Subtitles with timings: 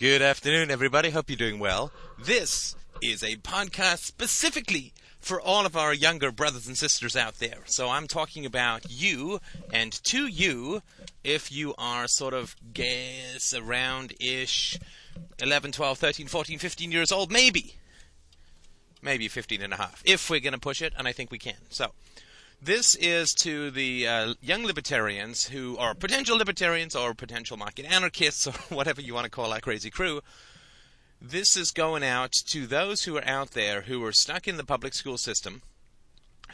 [0.00, 1.10] Good afternoon, everybody.
[1.10, 1.92] Hope you're doing well.
[2.18, 7.58] This is a podcast specifically for all of our younger brothers and sisters out there.
[7.66, 9.40] So I'm talking about you
[9.74, 10.80] and to you
[11.22, 14.78] if you are sort of guess around ish
[15.38, 17.74] 11, 12, 13, 14, 15 years old, maybe.
[19.02, 21.38] Maybe 15 and a half, if we're going to push it, and I think we
[21.38, 21.60] can.
[21.68, 21.92] So,
[22.62, 28.46] this is to the uh, young libertarians who are potential libertarians or potential market anarchists
[28.46, 30.20] or whatever you want to call our crazy crew.
[31.22, 34.64] This is going out to those who are out there who are stuck in the
[34.64, 35.62] public school system,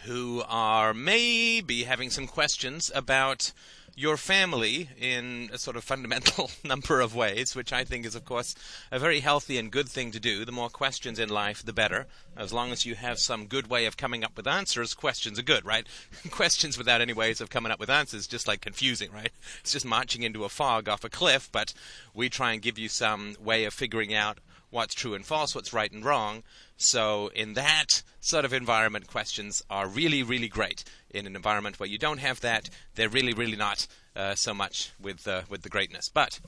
[0.05, 3.52] who are maybe having some questions about
[3.98, 8.27] your family in a sort of fundamental number of ways, which I think is, of
[8.27, 8.55] course,
[8.92, 10.45] a very healthy and good thing to do.
[10.45, 12.06] The more questions in life, the better.
[12.36, 15.42] As long as you have some good way of coming up with answers, questions are
[15.42, 15.86] good, right?
[16.30, 19.33] questions without any ways of coming up with answers, just like confusing, right?
[19.60, 21.72] It's just marching into a fog off a cliff, but
[22.12, 24.38] we try and give you some way of figuring out
[24.76, 26.42] what's true and false, what's right and wrong.
[26.76, 30.84] So, in that sort of environment, questions are really, really great.
[31.10, 34.92] In an environment where you don't have that, they're really, really not uh, so much
[35.00, 36.10] with uh, with the greatness.
[36.10, 36.38] But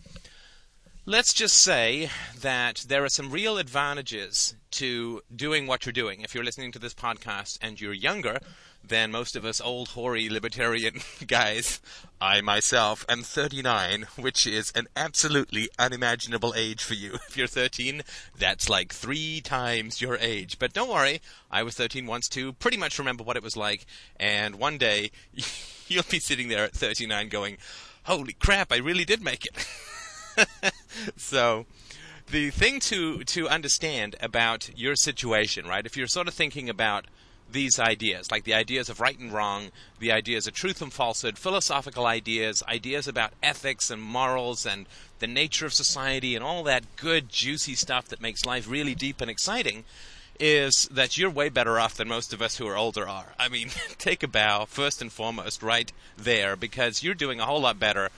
[1.09, 6.21] let's just say that there are some real advantages to doing what you're doing.
[6.21, 8.41] If you're listening to this podcast and you're younger,
[8.85, 11.81] than most of us old hoary libertarian guys.
[12.21, 17.15] I myself am 39, which is an absolutely unimaginable age for you.
[17.29, 18.03] If you're 13,
[18.39, 20.59] that's like three times your age.
[20.59, 21.21] But don't worry,
[21.51, 23.85] I was 13 once too, pretty much remember what it was like,
[24.17, 25.11] and one day
[25.89, 27.57] you'll be sitting there at 39 going,
[28.05, 29.67] holy crap, I really did make it.
[31.17, 31.67] so,
[32.31, 35.85] the thing to to understand about your situation, right?
[35.85, 37.07] If you're sort of thinking about
[37.51, 41.39] these ideas, like the ideas of right and wrong, the ideas of truth and falsehood,
[41.39, 44.87] philosophical ideas, ideas about ethics and morals and
[45.19, 49.21] the nature of society and all that good, juicy stuff that makes life really deep
[49.21, 49.85] and exciting,
[50.39, 53.33] is that you're way better off than most of us who are older are.
[53.39, 57.61] I mean, take a bow, first and foremost, right there, because you're doing a whole
[57.61, 58.11] lot better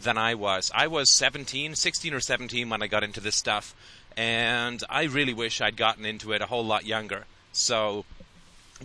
[0.00, 0.70] than I was.
[0.74, 3.74] I was 17, 16 or 17 when I got into this stuff,
[4.16, 7.24] and I really wish I'd gotten into it a whole lot younger.
[7.52, 8.04] So,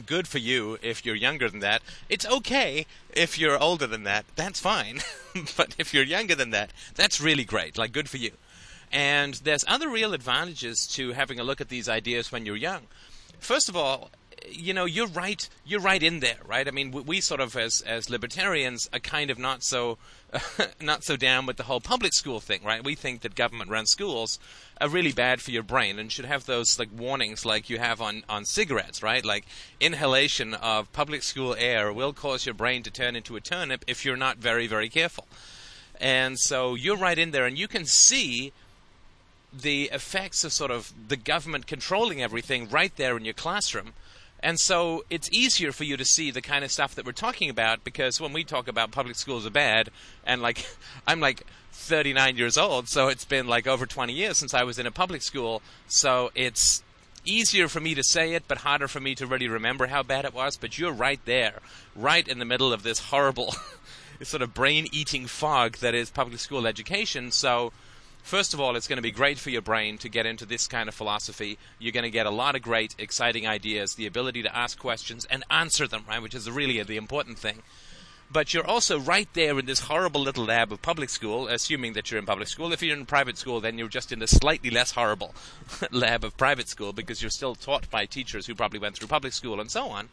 [0.06, 1.82] good for you if you're younger than that.
[2.10, 4.26] It's okay if you're older than that.
[4.36, 5.02] That's fine.
[5.58, 7.78] but if you're younger than that, that's really great.
[7.78, 8.32] Like, good for you.
[8.92, 12.82] And there's other real advantages to having a look at these ideas when you're young.
[13.40, 14.12] First of all,
[14.50, 15.48] you know, you're right.
[15.66, 16.68] You're right in there, right?
[16.68, 19.98] I mean, we, we sort of, as as libertarians, are kind of not so
[20.82, 22.84] not so down with the whole public school thing, right?
[22.84, 24.40] We think that government-run schools
[24.80, 28.02] are really bad for your brain and should have those like warnings, like you have
[28.02, 29.24] on on cigarettes, right?
[29.24, 29.46] Like
[29.80, 34.06] inhalation of public school air will cause your brain to turn into a turnip if
[34.06, 35.28] you're not very very careful.
[36.00, 38.54] And so you're right in there, and you can see
[39.54, 43.94] the effects of sort of the government controlling everything right there in your classroom
[44.44, 47.50] and so it's easier for you to see the kind of stuff that we're talking
[47.50, 49.90] about because when we talk about public schools are bad,
[50.26, 50.66] and like
[51.08, 54.80] I'm like 39 years old, so it's been like over 20 years since I was
[54.80, 56.84] in a public school, so it's
[57.24, 60.26] easier for me to say it, but harder for me to really remember how bad
[60.26, 60.58] it was.
[60.58, 61.60] But you're right there,
[61.96, 63.54] right in the middle of this horrible,
[64.24, 67.32] sort of brain eating fog that is public school education.
[67.32, 67.72] So
[68.24, 70.68] First of all, it's going to be great for your brain to get into this
[70.68, 71.58] kind of philosophy.
[71.80, 75.26] You're going to get a lot of great, exciting ideas, the ability to ask questions
[75.26, 77.62] and answer them, right, which is really the important thing.
[78.32, 82.10] But you're also right there in this horrible little lab of public school, assuming that
[82.10, 82.72] you're in public school.
[82.72, 85.36] If you're in private school, then you're just in the slightly less horrible
[85.92, 89.34] lab of private school because you're still taught by teachers who probably went through public
[89.34, 90.08] school and so on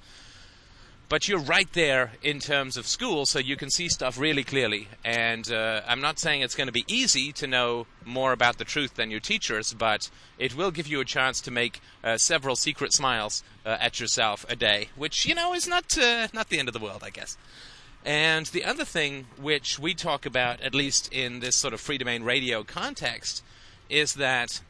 [1.09, 4.89] but you're right there in terms of school, so you can see stuff really clearly.
[5.05, 8.65] And uh, I'm not saying it's going to be easy to know more about the
[8.65, 12.57] truth than your teachers, but it will give you a chance to make uh, several
[12.57, 16.59] secret smiles uh, at yourself a day, which you know is not uh, not the
[16.59, 17.39] end of the world, I guess.
[18.05, 22.25] And the other thing which we talk about, at least in this sort of Freedomain
[22.25, 23.43] Radio context,
[23.89, 24.61] is that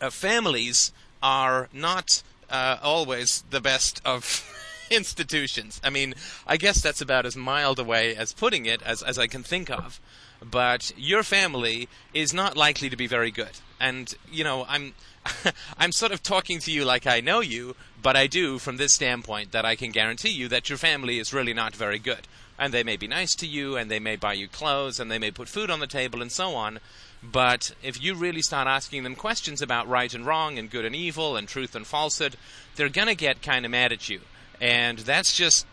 [0.00, 0.92] uh, families
[1.22, 4.51] are not uh, always the best of
[4.92, 5.80] institutions.
[5.82, 6.14] I mean,
[6.46, 9.42] I guess that's about as mild a way as putting it as, as I can
[9.42, 10.00] think of.
[10.44, 13.60] But your family is not likely to be very good.
[13.80, 14.94] And, you know, I'm.
[15.78, 18.92] I'm sort of talking to you like I know you, but I do from this
[18.92, 22.26] standpoint that I can guarantee you that your family is really not very good.
[22.58, 25.20] And they may be nice to you, and they may buy you clothes, and they
[25.20, 26.80] may put food on the table, and so on.
[27.22, 30.94] But if you really start asking them questions about right and wrong, and good and
[30.94, 32.36] evil, and truth and falsehood,
[32.74, 34.22] they're going to get kind of mad at you.
[34.62, 35.66] And that's just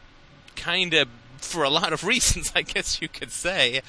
[0.55, 1.07] kind of,
[1.37, 3.81] for a lot of reasons, I guess you could say,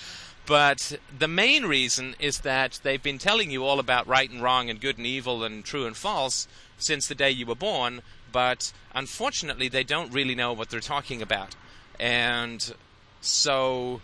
[0.46, 4.68] But the main reason is that they've been telling you all about right and wrong
[4.68, 8.72] and good and evil and true and false since the day you were born, but
[8.94, 11.56] unfortunately they don't really know what they're talking about.
[11.98, 12.74] And
[13.22, 14.02] so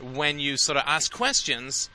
[0.00, 1.88] when you sort of ask questions,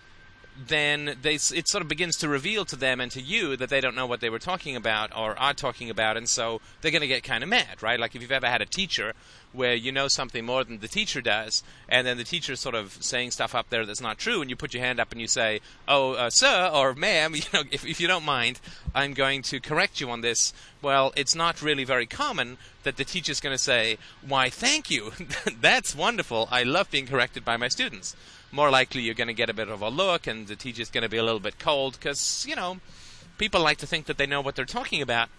[0.67, 3.79] then they, it sort of begins to reveal to them and to you that they
[3.79, 7.01] don't know what they were talking about or are talking about, and so they're going
[7.01, 7.99] to get kind of mad, right?
[7.99, 9.13] Like if you've ever had a teacher
[9.51, 12.97] where you know something more than the teacher does, and then the teacher's sort of
[12.99, 15.27] saying stuff up there that's not true, and you put your hand up and you
[15.27, 18.59] say, "Oh, uh, sir or ma'am, you know, if, if you don't mind,
[18.93, 23.05] I'm going to correct you on this." Well, it's not really very common that the
[23.05, 25.13] teacher's going to say, "Why, thank you,
[25.61, 26.47] that's wonderful.
[26.51, 28.15] I love being corrected by my students."
[28.51, 31.03] More likely you're going to get a bit of a look, and the teacher's going
[31.03, 32.79] to be a little bit cold because, you know,
[33.37, 35.29] people like to think that they know what they're talking about,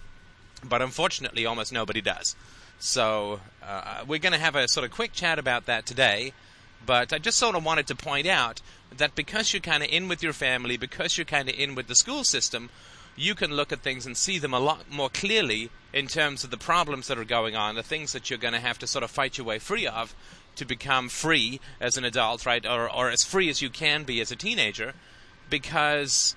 [0.64, 2.36] but unfortunately, almost nobody does.
[2.78, 6.32] So, uh, we're going to have a sort of quick chat about that today,
[6.86, 8.62] but I just sort of wanted to point out
[8.96, 11.88] that because you're kind of in with your family, because you're kind of in with
[11.88, 12.70] the school system,
[13.16, 16.50] you can look at things and see them a lot more clearly in terms of
[16.50, 19.04] the problems that are going on, the things that you're going to have to sort
[19.04, 20.14] of fight your way free of,
[20.56, 24.20] to become free as an adult, right, or or as free as you can be
[24.20, 24.94] as a teenager,
[25.48, 26.34] because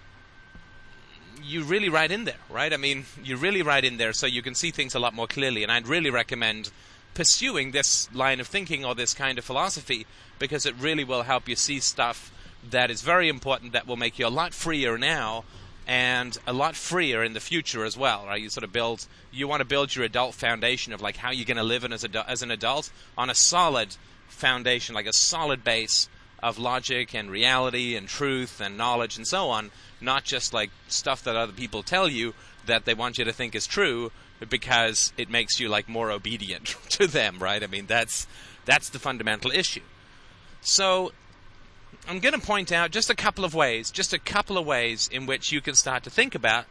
[1.42, 2.74] you really right in there, right?
[2.74, 5.28] I mean, you really right in there so you can see things a lot more
[5.28, 5.64] clearly.
[5.64, 6.72] And I'd really recommend
[7.14, 10.06] pursuing this line of thinking or this kind of philosophy
[10.40, 12.32] because it really will help you see stuff
[12.70, 15.44] that is very important that will make you a lot freer now
[15.88, 18.42] and a lot freer in the future as well, right?
[18.42, 21.46] You sort of build, you want to build your adult foundation of like how you're
[21.46, 23.96] going to live as, a, as an adult on a solid
[24.28, 26.08] foundation, like a solid base
[26.42, 29.72] of logic and reality and truth and knowledge and so on,
[30.02, 32.34] not just like stuff that other people tell you
[32.66, 34.12] that they want you to think is true
[34.50, 37.64] because it makes you like more obedient to them, right?
[37.64, 38.28] I mean, that's
[38.66, 39.82] that's the fundamental issue.
[40.62, 41.12] So
[42.08, 45.10] I'm going to point out just a couple of ways, just a couple of ways
[45.12, 46.66] in which you can start to think about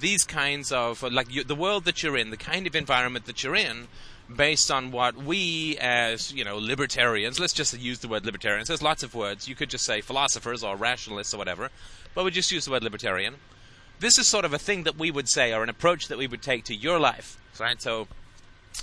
[0.00, 3.44] these kinds of, like you, the world that you're in, the kind of environment that
[3.44, 3.88] you're in,
[4.34, 8.82] based on what we as, you know, libertarians, let's just use the word libertarians, there's
[8.82, 11.70] lots of words, you could just say philosophers or rationalists or whatever,
[12.14, 13.34] but we just use the word libertarian.
[14.00, 16.26] This is sort of a thing that we would say, or an approach that we
[16.26, 17.80] would take to your life, right?
[17.82, 18.06] So,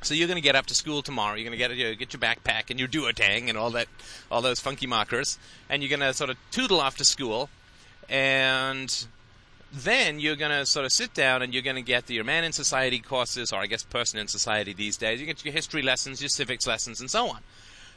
[0.03, 1.35] so you're going to get up to school tomorrow.
[1.35, 3.87] You're going to get you get your backpack and your duotang and all that,
[4.31, 5.37] all those funky markers,
[5.69, 7.49] and you're going to sort of tootle off to school,
[8.09, 9.07] and
[9.71, 12.43] then you're going to sort of sit down and you're going to get your man
[12.43, 15.19] in society courses, or I guess person in society these days.
[15.19, 17.39] You get your history lessons, your civics lessons, and so on.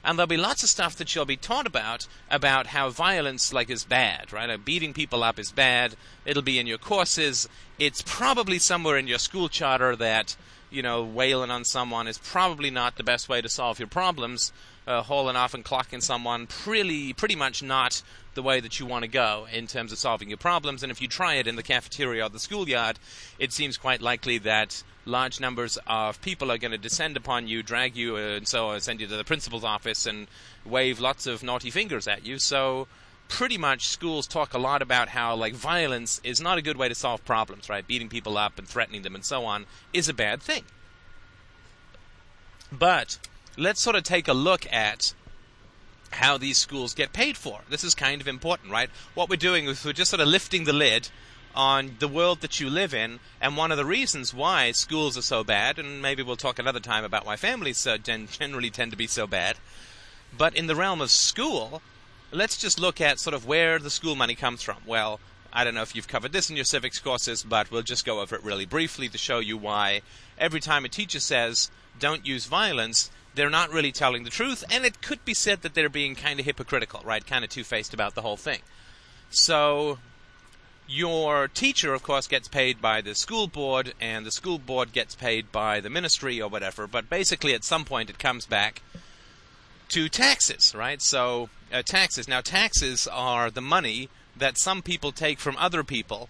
[0.05, 3.69] And there'll be lots of stuff that you'll be taught about about how violence like
[3.69, 4.49] is bad, right?
[4.49, 5.97] Uh, beating people up is bad.
[6.25, 7.49] It'll be in your courses.
[7.79, 10.37] It's probably somewhere in your school charter that
[10.71, 14.53] you know, wailing on someone is probably not the best way to solve your problems.
[14.87, 18.01] Uh, hauling off and clocking someone pretty pretty much not
[18.33, 20.83] the way that you want to go in terms of solving your problems.
[20.83, 22.99] And if you try it in the cafeteria or the schoolyard,
[23.39, 27.63] it seems quite likely that large numbers of people are going to descend upon you,
[27.63, 30.27] drag you, uh, and so on, send you to the principal's office and
[30.65, 32.39] wave lots of naughty fingers at you.
[32.39, 32.89] So
[33.29, 36.89] pretty much schools talk a lot about how like violence is not a good way
[36.89, 37.87] to solve problems, right?
[37.87, 40.65] Beating people up and threatening them and so on is a bad thing.
[42.73, 43.19] But
[43.57, 45.15] let's sort of take a look at
[46.11, 47.61] how these schools get paid for.
[47.69, 48.91] This is kind of important, right?
[49.15, 51.11] What we're doing is we're just sort of lifting the lid
[51.55, 55.23] on the world that you live in, and one of the reasons why schools are
[55.23, 58.97] so bad, and maybe we'll talk another time about why families uh, generally tend to
[58.97, 59.57] be so bad.
[60.37, 61.83] But in the realm of school,
[62.31, 64.79] let's just look at sort of where the school money comes from.
[64.87, 65.21] Well,
[65.53, 68.21] I don't know if you've covered this in your civics courses, but we'll just go
[68.21, 70.03] over it really briefly to show you why
[70.39, 74.85] every time a teacher says, don't use violence, they're not really telling the truth, and
[74.85, 77.27] it could be said that they're being kind of hypocritical, right?
[77.27, 78.61] Kind of two faced about the whole thing.
[79.31, 79.99] So,
[80.87, 85.15] your teacher, of course, gets paid by the school board, and the school board gets
[85.15, 88.83] paid by the ministry or whatever, but basically at some point it comes back
[89.91, 91.01] to taxes, right?
[91.01, 92.29] So, uh, taxes.
[92.29, 96.29] Now, taxes are the money that some people take from other people,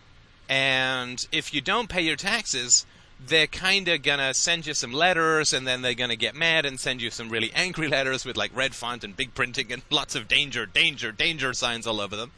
[0.48, 2.86] and if you don't pay your taxes,
[3.24, 6.78] they're kind of gonna send you some letters, and then they're gonna get mad and
[6.78, 10.14] send you some really angry letters with like red font and big printing and lots
[10.14, 12.32] of danger, danger, danger signs all over them.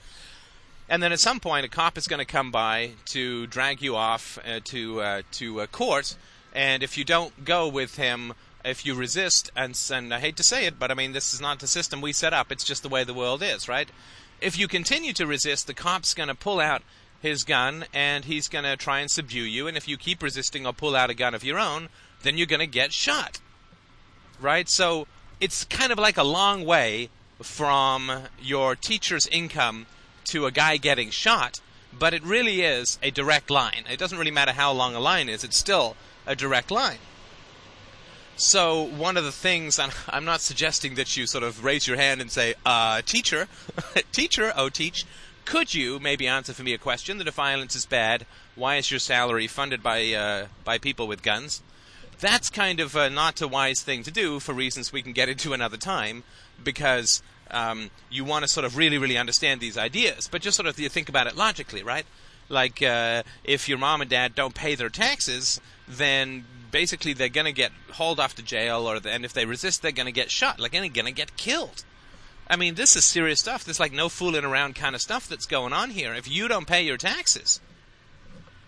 [0.88, 3.94] And then at some point, a cop is going to come by to drag you
[3.94, 6.16] off uh, to uh, to court,
[6.52, 10.42] and if you don't go with him if you resist, and, and I hate to
[10.42, 12.52] say it, but I mean, this is not the system we set up.
[12.52, 13.88] It's just the way the world is, right?
[14.40, 16.82] If you continue to resist, the cop's going to pull out
[17.20, 19.66] his gun and he's going to try and subdue you.
[19.66, 21.88] And if you keep resisting or pull out a gun of your own,
[22.22, 23.40] then you're going to get shot.
[24.40, 24.68] Right?
[24.68, 25.06] So
[25.40, 27.10] it's kind of like a long way
[27.42, 29.86] from your teacher's income
[30.24, 31.60] to a guy getting shot,
[31.98, 33.84] but it really is a direct line.
[33.90, 36.98] It doesn't really matter how long a line is, it's still a direct line.
[38.40, 41.98] So, one of the things, and I'm not suggesting that you sort of raise your
[41.98, 43.48] hand and say, uh, teacher,
[44.12, 45.04] teacher, oh, teach,
[45.44, 48.90] could you maybe answer for me a question that if violence is bad, why is
[48.90, 51.62] your salary funded by, uh, by people with guns?
[52.18, 55.52] That's kind of not a wise thing to do for reasons we can get into
[55.52, 56.22] another time,
[56.64, 60.28] because um, you want to sort of really, really understand these ideas.
[60.32, 62.06] But just sort of you think about it logically, right?
[62.48, 67.46] Like uh, if your mom and dad don't pay their taxes, then basically they're going
[67.46, 70.12] to get hauled off to jail, or the, and if they resist, they're going to
[70.12, 70.60] get shot.
[70.60, 71.84] Like, they're going to get killed.
[72.48, 73.64] I mean, this is serious stuff.
[73.64, 76.12] There's like no fooling around kind of stuff that's going on here.
[76.14, 77.60] If you don't pay your taxes,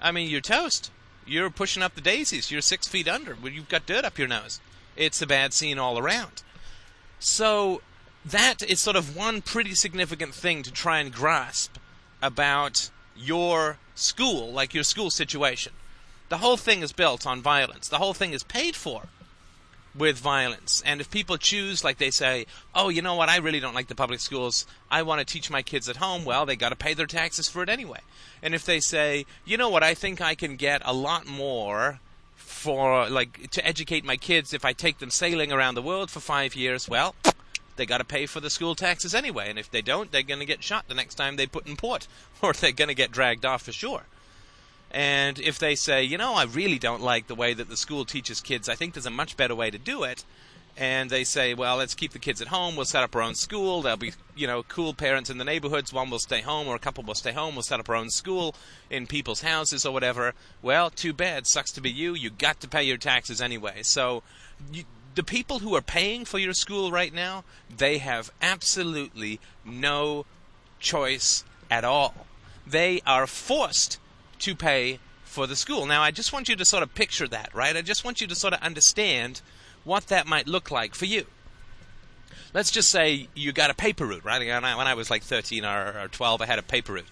[0.00, 0.92] I mean, you're toast.
[1.26, 2.50] You're pushing up the daisies.
[2.50, 3.36] You're six feet under.
[3.42, 4.60] You've got dirt up your nose.
[4.96, 6.42] It's a bad scene all around.
[7.18, 7.82] So
[8.24, 11.76] that is sort of one pretty significant thing to try and grasp
[12.20, 15.72] about your school, like your school situation.
[16.32, 17.88] The whole thing is built on violence.
[17.90, 19.02] The whole thing is paid for
[19.94, 20.82] with violence.
[20.86, 23.88] And if people choose, like they say, oh, you know what, I really don't like
[23.88, 26.74] the public schools, I want to teach my kids at home, well, they got to
[26.74, 28.00] pay their taxes for it anyway.
[28.42, 32.00] And if they say, you know what, I think I can get a lot more
[32.34, 36.20] for, like, to educate my kids if I take them sailing around the world for
[36.20, 37.14] five years, well,
[37.76, 39.50] they got to pay for the school taxes anyway.
[39.50, 41.76] And if they don't, they're going to get shot the next time they put in
[41.76, 42.08] port,
[42.40, 44.04] or they're going to get dragged off for sure.
[44.92, 48.04] And if they say, you know, I really don't like the way that the school
[48.04, 50.22] teaches kids, I think there's a much better way to do it.
[50.76, 52.76] And they say, well, let's keep the kids at home.
[52.76, 53.82] We'll set up our own school.
[53.82, 55.92] There'll be, you know, cool parents in the neighborhoods.
[55.92, 57.54] One will stay home, or a couple will stay home.
[57.54, 58.54] We'll set up our own school
[58.90, 60.34] in people's houses or whatever.
[60.62, 61.46] Well, too bad.
[61.46, 62.14] Sucks to be you.
[62.14, 63.82] You got to pay your taxes anyway.
[63.82, 64.22] So,
[64.72, 64.84] you,
[65.14, 67.44] the people who are paying for your school right now,
[67.74, 70.24] they have absolutely no
[70.80, 72.26] choice at all.
[72.66, 73.98] They are forced
[74.42, 75.86] to pay for the school.
[75.86, 77.76] Now, I just want you to sort of picture that, right?
[77.76, 79.40] I just want you to sort of understand
[79.84, 81.26] what that might look like for you.
[82.54, 84.40] Let's just say you got a paper route, right?
[84.40, 87.06] When I, when I was like 13 or, or 12, I had a paper route.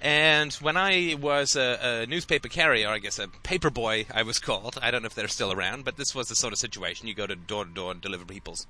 [0.00, 4.38] And when I was a, a, newspaper carrier, I guess a paper boy, I was
[4.38, 4.78] called.
[4.80, 7.06] I don't know if they're still around, but this was the sort of situation.
[7.06, 8.66] You go to door to door and deliver people's,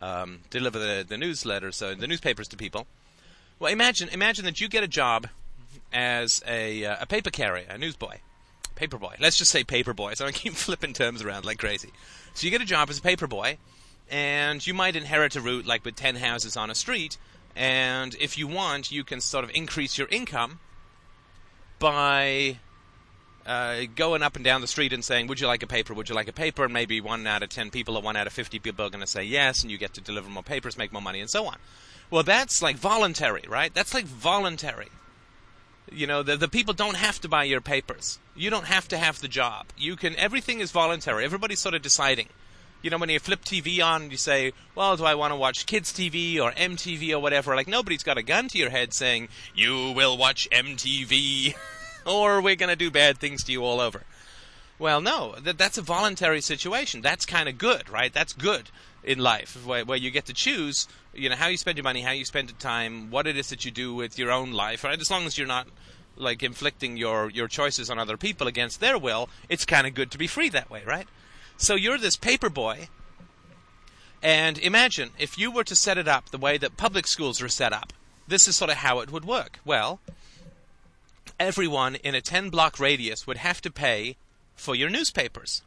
[0.00, 2.86] um, deliver the, the newsletters, so the newspapers to people.
[3.58, 5.28] Well, imagine imagine that you get a job
[5.92, 8.18] as a, uh, a paper carrier, a newsboy,
[8.74, 9.14] paper boy.
[9.20, 10.14] Let's just say paper boy.
[10.16, 11.90] So I keep flipping terms around like crazy.
[12.34, 13.58] So you get a job as a paper boy,
[14.10, 17.16] and you might inherit a route like with ten houses on a street.
[17.54, 20.60] And if you want, you can sort of increase your income
[21.78, 22.58] by
[23.44, 25.94] uh, going up and down the street and saying, "Would you like a paper?
[25.94, 28.26] Would you like a paper?" And maybe one out of ten people or one out
[28.26, 30.78] of fifty people are going to say yes, and you get to deliver more papers,
[30.78, 31.56] make more money, and so on.
[32.10, 33.72] Well, that's like voluntary, right?
[33.74, 34.88] That's like voluntary.
[35.94, 38.18] You know, the, the people don't have to buy your papers.
[38.34, 39.66] You don't have to have the job.
[39.76, 41.24] You can, everything is voluntary.
[41.24, 42.28] Everybody's sort of deciding.
[42.82, 45.66] You know, when you flip TV on, you say, well, do I want to watch
[45.66, 47.54] kids' TV or MTV or whatever?
[47.54, 51.54] Like, nobody's got a gun to your head saying, you will watch MTV
[52.06, 54.02] or we're going to do bad things to you all over.
[54.82, 57.02] Well, no, that, that's a voluntary situation.
[57.02, 58.12] That's kind of good, right?
[58.12, 58.68] That's good
[59.04, 62.00] in life, where, where, you get to choose, you know, how you spend your money,
[62.00, 64.82] how you spend your time, what it is that you do with your own life,
[64.82, 65.00] right?
[65.00, 65.68] As long as you're not
[66.16, 70.10] like inflicting your your choices on other people against their will, it's kind of good
[70.10, 71.06] to be free that way, right?
[71.56, 72.88] So you're this paper boy,
[74.20, 77.48] and imagine if you were to set it up the way that public schools are
[77.48, 77.92] set up.
[78.26, 79.60] This is sort of how it would work.
[79.64, 80.00] Well,
[81.38, 84.16] everyone in a 10 block radius would have to pay
[84.62, 85.62] for your newspapers.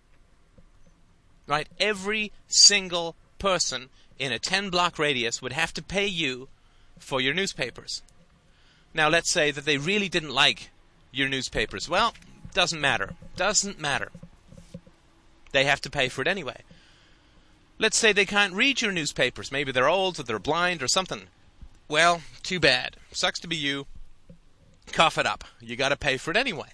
[1.48, 1.68] Right?
[1.80, 6.48] Every single person in a 10 block radius would have to pay you
[6.98, 8.02] for your newspapers.
[8.94, 10.70] Now, let's say that they really didn't like
[11.12, 11.90] your newspapers.
[11.90, 12.14] Well,
[12.54, 13.16] doesn't matter.
[13.36, 14.10] Doesn't matter.
[15.52, 16.62] They have to pay for it anyway.
[17.78, 19.52] Let's say they can't read your newspapers.
[19.52, 21.24] Maybe they're old or they're blind or something.
[21.90, 22.96] Well, too bad.
[23.12, 23.88] Sucks to be you.
[24.94, 25.44] Cough it up.
[25.60, 26.70] You got to pay for it anyway.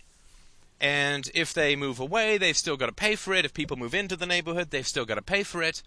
[0.82, 3.46] And if they move away, they've still got to pay for it.
[3.46, 5.84] If people move into the neighborhood, they've still got to pay for it.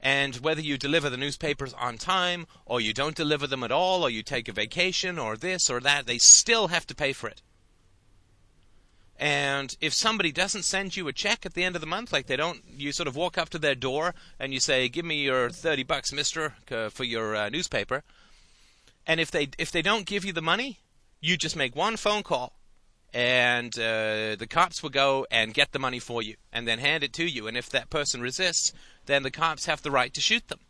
[0.00, 4.04] And whether you deliver the newspapers on time, or you don't deliver them at all,
[4.04, 7.28] or you take a vacation, or this or that, they still have to pay for
[7.28, 7.42] it.
[9.18, 12.26] And if somebody doesn't send you a check at the end of the month, like
[12.26, 15.22] they don't, you sort of walk up to their door and you say, "Give me
[15.22, 16.54] your thirty bucks, Mister,
[16.90, 18.04] for your uh, newspaper."
[19.06, 20.78] And if they if they don't give you the money,
[21.20, 22.52] you just make one phone call
[23.12, 27.02] and uh, the cops will go and get the money for you and then hand
[27.02, 27.46] it to you.
[27.46, 28.72] And if that person resists,
[29.06, 30.60] then the cops have the right to shoot them.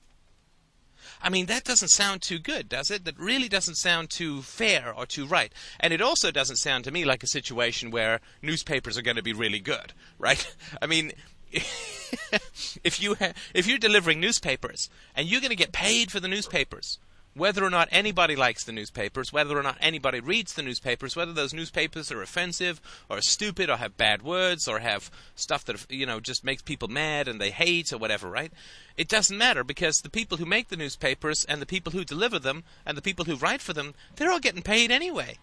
[1.22, 3.04] I mean, that doesn't sound too good, does it?
[3.04, 5.52] That really doesn't sound too fair or too right.
[5.80, 9.22] And it also doesn't sound to me like a situation where newspapers are going to
[9.22, 10.54] be really good, right?
[10.82, 11.12] I mean,
[11.52, 16.28] if you ha- if you're delivering newspapers and you're going to get paid for the
[16.28, 16.98] newspapers,
[17.36, 21.32] whether or not anybody likes the newspapers, whether or not anybody reads the newspapers, whether
[21.32, 26.06] those newspapers are offensive or stupid or have bad words or have stuff that you
[26.06, 28.52] know just makes people mad and they hate or whatever, right?
[28.96, 32.38] It doesn't matter because the people who make the newspapers and the people who deliver
[32.38, 35.38] them and the people who write for them, they're all getting paid anyway.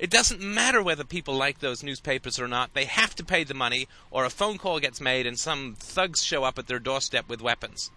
[0.00, 2.72] It doesn't matter whether people like those newspapers or not.
[2.72, 6.24] They have to pay the money, or a phone call gets made and some thugs
[6.24, 7.90] show up at their doorstep with weapons.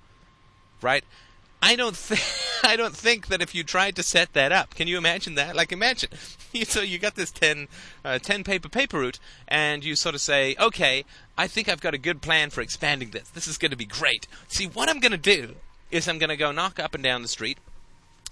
[0.82, 1.06] Right?
[1.64, 2.22] I don't think
[2.66, 5.56] I don't think that if you tried to set that up, can you imagine that?
[5.56, 6.10] Like imagine,
[6.64, 7.70] so you got this 10,
[8.04, 11.06] uh, 10 paper paper route, and you sort of say, okay,
[11.38, 13.30] I think I've got a good plan for expanding this.
[13.30, 14.28] This is going to be great.
[14.50, 15.56] See, what I'm going to do
[15.90, 17.58] is I'm going to go knock up and down the street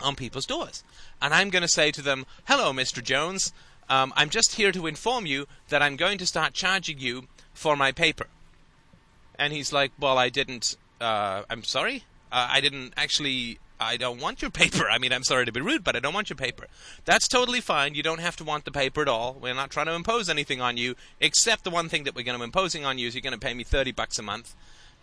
[0.01, 0.83] on people's doors,
[1.21, 3.01] and I'm going to say to them, hello, Mr.
[3.01, 3.53] Jones.
[3.89, 7.77] Um, I'm just here to inform you that I'm going to start charging you for
[7.77, 8.27] my paper.
[9.39, 10.75] And he's like, well, I didn't.
[10.99, 12.03] Uh, I'm sorry.
[12.31, 13.59] Uh, I didn't actually.
[13.79, 14.87] I don't want your paper.
[14.91, 16.67] I mean, I'm sorry to be rude, but I don't want your paper.
[17.05, 17.95] That's totally fine.
[17.95, 19.35] You don't have to want the paper at all.
[19.41, 22.37] We're not trying to impose anything on you, except the one thing that we're going
[22.37, 24.55] to be imposing on you is you're going to pay me 30 bucks a month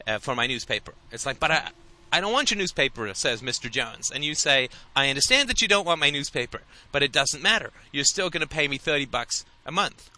[0.07, 0.95] uh, for my newspaper.
[1.11, 1.71] It's like, but I,
[2.13, 3.71] I don't want your newspaper, says Mr.
[3.71, 4.11] Jones.
[4.11, 7.71] And you say, I understand that you don't want my newspaper, but it doesn't matter.
[7.93, 10.11] You're still going to pay me 30 bucks a month.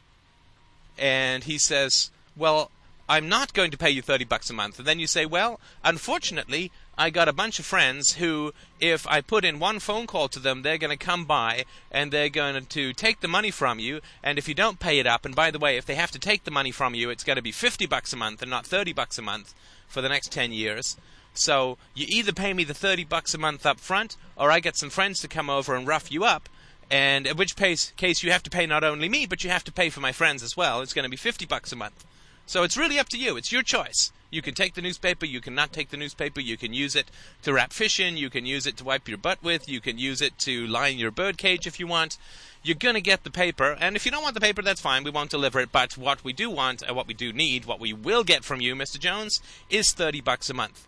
[0.98, 2.70] And he says, Well,
[3.08, 4.78] I'm not going to pay you 30 bucks a month.
[4.78, 9.22] And then you say, Well, unfortunately, I got a bunch of friends who, if I
[9.22, 12.66] put in one phone call to them, they're going to come by and they're going
[12.66, 14.02] to take the money from you.
[14.22, 16.18] And if you don't pay it up, and by the way, if they have to
[16.18, 18.66] take the money from you, it's going to be 50 bucks a month and not
[18.66, 19.54] 30 bucks a month
[19.88, 20.98] for the next 10 years.
[21.32, 24.76] So you either pay me the 30 bucks a month up front, or I get
[24.76, 26.50] some friends to come over and rough you up.
[26.90, 29.64] And in which case, case you have to pay not only me, but you have
[29.64, 30.82] to pay for my friends as well.
[30.82, 32.04] It's going to be 50 bucks a month.
[32.44, 33.38] So it's really up to you.
[33.38, 34.12] It's your choice.
[34.30, 37.10] You can take the newspaper, you can not take the newspaper, you can use it
[37.42, 39.98] to wrap fish in, you can use it to wipe your butt with, you can
[39.98, 42.16] use it to line your bird cage if you want.
[42.62, 45.02] You're going to get the paper, and if you don't want the paper, that's fine,
[45.02, 47.80] we won't deliver it, but what we do want, and what we do need, what
[47.80, 48.98] we will get from you, Mr.
[48.98, 50.86] Jones, is 30 bucks a month.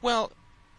[0.00, 0.32] Well,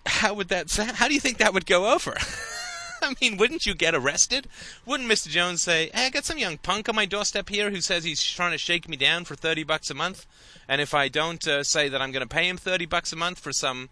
[0.06, 0.92] how would that sound?
[0.98, 2.18] How do you think that would go over?
[3.02, 4.48] I mean, wouldn't you get arrested?
[4.86, 5.30] Wouldn't Mr.
[5.30, 8.24] Jones say, hey, I got some young punk on my doorstep here who says he's
[8.24, 10.26] trying to shake me down for 30 bucks a month?
[10.68, 13.16] And if I don't uh, say that I'm going to pay him 30 bucks a
[13.16, 13.90] month for some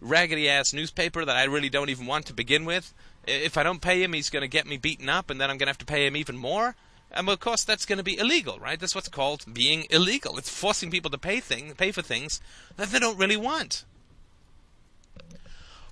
[0.00, 2.92] raggedy ass newspaper that I really don't even want to begin with,
[3.26, 5.58] if I don't pay him, he's going to get me beaten up, and then I'm
[5.58, 6.76] going to have to pay him even more?
[7.10, 8.78] And of course, that's going to be illegal, right?
[8.78, 10.38] That's what's called being illegal.
[10.38, 12.40] It's forcing people to pay thing, pay for things
[12.76, 13.84] that they don't really want.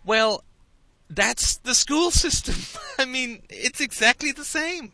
[0.04, 0.44] Well,
[1.10, 2.56] that's the school system.
[2.98, 4.92] I mean, it's exactly the same.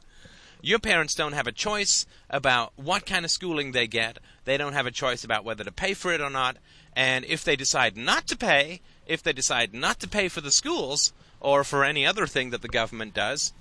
[0.62, 4.18] Your parents don't have a choice about what kind of schooling they get.
[4.44, 6.56] They don't have a choice about whether to pay for it or not.
[6.94, 10.50] And if they decide not to pay, if they decide not to pay for the
[10.50, 13.52] schools or for any other thing that the government does,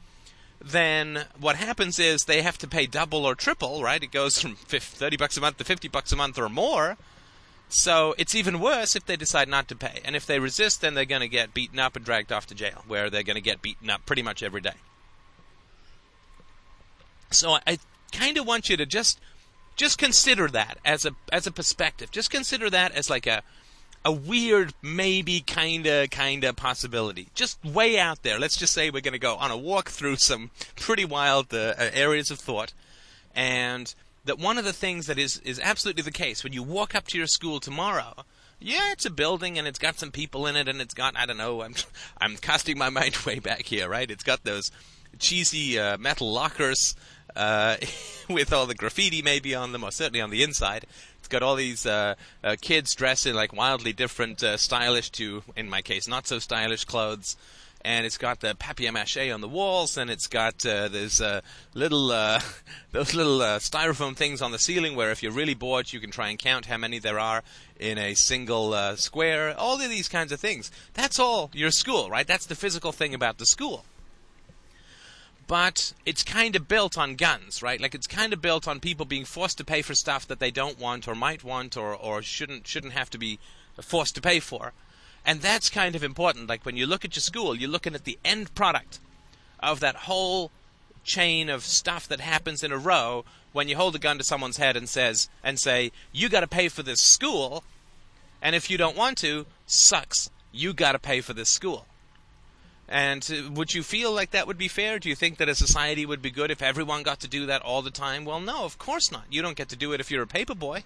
[0.62, 4.04] then what happens is they have to pay double or triple, right?
[4.04, 6.98] It goes from 30 bucks a month to 50 bucks a month or more.
[7.70, 10.02] So it's even worse if they decide not to pay.
[10.04, 12.56] And if they resist, then they're going to get beaten up and dragged off to
[12.56, 14.74] jail, where they're going to get beaten up pretty much every day.
[17.30, 17.78] So I
[18.12, 19.20] kind of want you to just
[19.76, 22.10] just consider that as a as a perspective.
[22.12, 23.44] Just consider that as like a
[24.04, 27.28] a weird maybe kind of kind of possibility.
[27.36, 28.40] Just way out there.
[28.40, 31.76] Let's just say we're going to go on a walk through some pretty wild uh,
[31.78, 32.74] areas of thought
[33.36, 33.94] and
[34.30, 37.08] that one of the things that is is absolutely the case when you walk up
[37.08, 38.14] to your school tomorrow
[38.62, 41.26] yeah, it's a building and it's got some people in it and it's got I
[41.26, 41.76] don't know I'm
[42.22, 44.10] I'm casting my mind way back here, right?
[44.10, 44.72] It's got those
[45.18, 46.96] cheesy uh, metal lockers
[47.36, 47.78] uh,
[48.30, 50.86] with all the graffiti maybe on them, or certainly on the inside.
[51.20, 55.44] It's got all these uh, uh, kids dressed in like wildly different, uh, stylish to,
[55.56, 57.38] in my case, not so stylish clothes.
[57.82, 61.42] And it's got the papier-mâché on the walls, and it's got uh, uh,
[61.74, 62.08] little
[62.92, 66.30] those little styrofoam things on the ceiling where, if you're really bored, you can try
[66.30, 67.42] and count how many there are
[67.80, 69.58] in a single square.
[69.58, 70.72] All of these kinds of things.
[70.94, 72.28] That's all your school, right?
[72.28, 73.86] That's the physical thing about the school
[75.50, 77.82] but it's kind of built on guns, right?
[77.82, 80.52] Like it's kind of built on people being forced to pay for stuff that they
[80.52, 83.40] don't want or might want or, or shouldn't shouldn't have to be
[83.82, 84.74] forced to pay for.
[85.26, 86.50] And that's kind of important.
[86.50, 89.00] Like when you look at your school, you're looking at the end product
[89.60, 90.52] of that whole
[91.04, 94.58] chain of stuff that happens in a row when you hold a gun to someone's
[94.58, 97.64] head and says and say, "You got to pay for this school."
[98.42, 101.86] And if you don't want to, sucks you got to pay for this school.
[102.88, 104.98] And uh, would you feel like that would be fair?
[104.98, 107.62] Do you think that a society would be good if everyone got to do that
[107.62, 108.26] all the time?
[108.26, 109.26] Well, no, of course not.
[109.30, 110.84] You don't get to do it if you're a paper boy,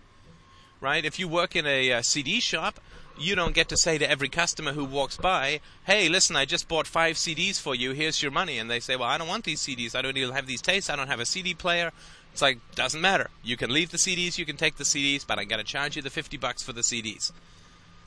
[0.81, 1.05] right?
[1.05, 2.79] If you work in a, a uh, CD shop,
[3.17, 6.67] you don't get to say to every customer who walks by, "Hey, listen, I just
[6.67, 7.91] bought five CDs for you.
[7.91, 9.95] Here's your money." And they say, "Well, I don't want these CDs.
[9.95, 10.89] I don't even have these tastes.
[10.89, 11.91] I don't have a CD player."
[12.31, 13.29] It's like doesn't matter.
[13.43, 15.95] You can leave the CDs, you can take the CDs, but I got to charge
[15.95, 17.31] you the fifty bucks for the CDs.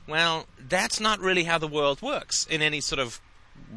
[0.05, 3.21] Well, that's not really how the world works in any sort of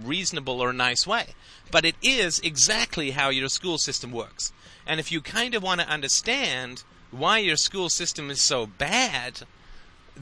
[0.03, 1.35] reasonable or nice way.
[1.71, 4.53] But it is exactly how your school system works.
[4.87, 9.43] And if you kind of want to understand why your school system is so bad,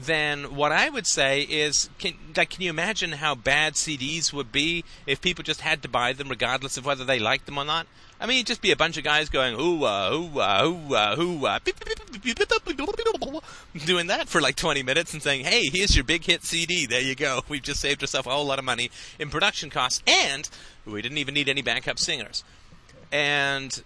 [0.05, 4.51] then what I would say is, can, like, can you imagine how bad CDs would
[4.51, 7.65] be if people just had to buy them regardless of whether they liked them or
[7.65, 7.85] not?
[8.21, 10.95] I mean, it'd just be a bunch of guys going, ooh, uh, ooh, uh, ooh,
[10.95, 11.59] uh, ooh, uh,
[13.85, 16.85] doing that for like 20 minutes and saying, hey, here's your big hit CD.
[16.85, 17.41] There you go.
[17.49, 20.49] We've just saved ourselves a whole lot of money in production costs, and
[20.85, 22.43] we didn't even need any backup singers.
[23.11, 23.83] And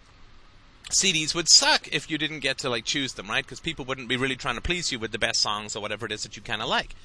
[0.94, 3.46] CDs would suck if you didn't get to like choose them, right?
[3.46, 6.06] Because people wouldn't be really trying to please you with the best songs or whatever
[6.06, 6.96] it is that you kind of like.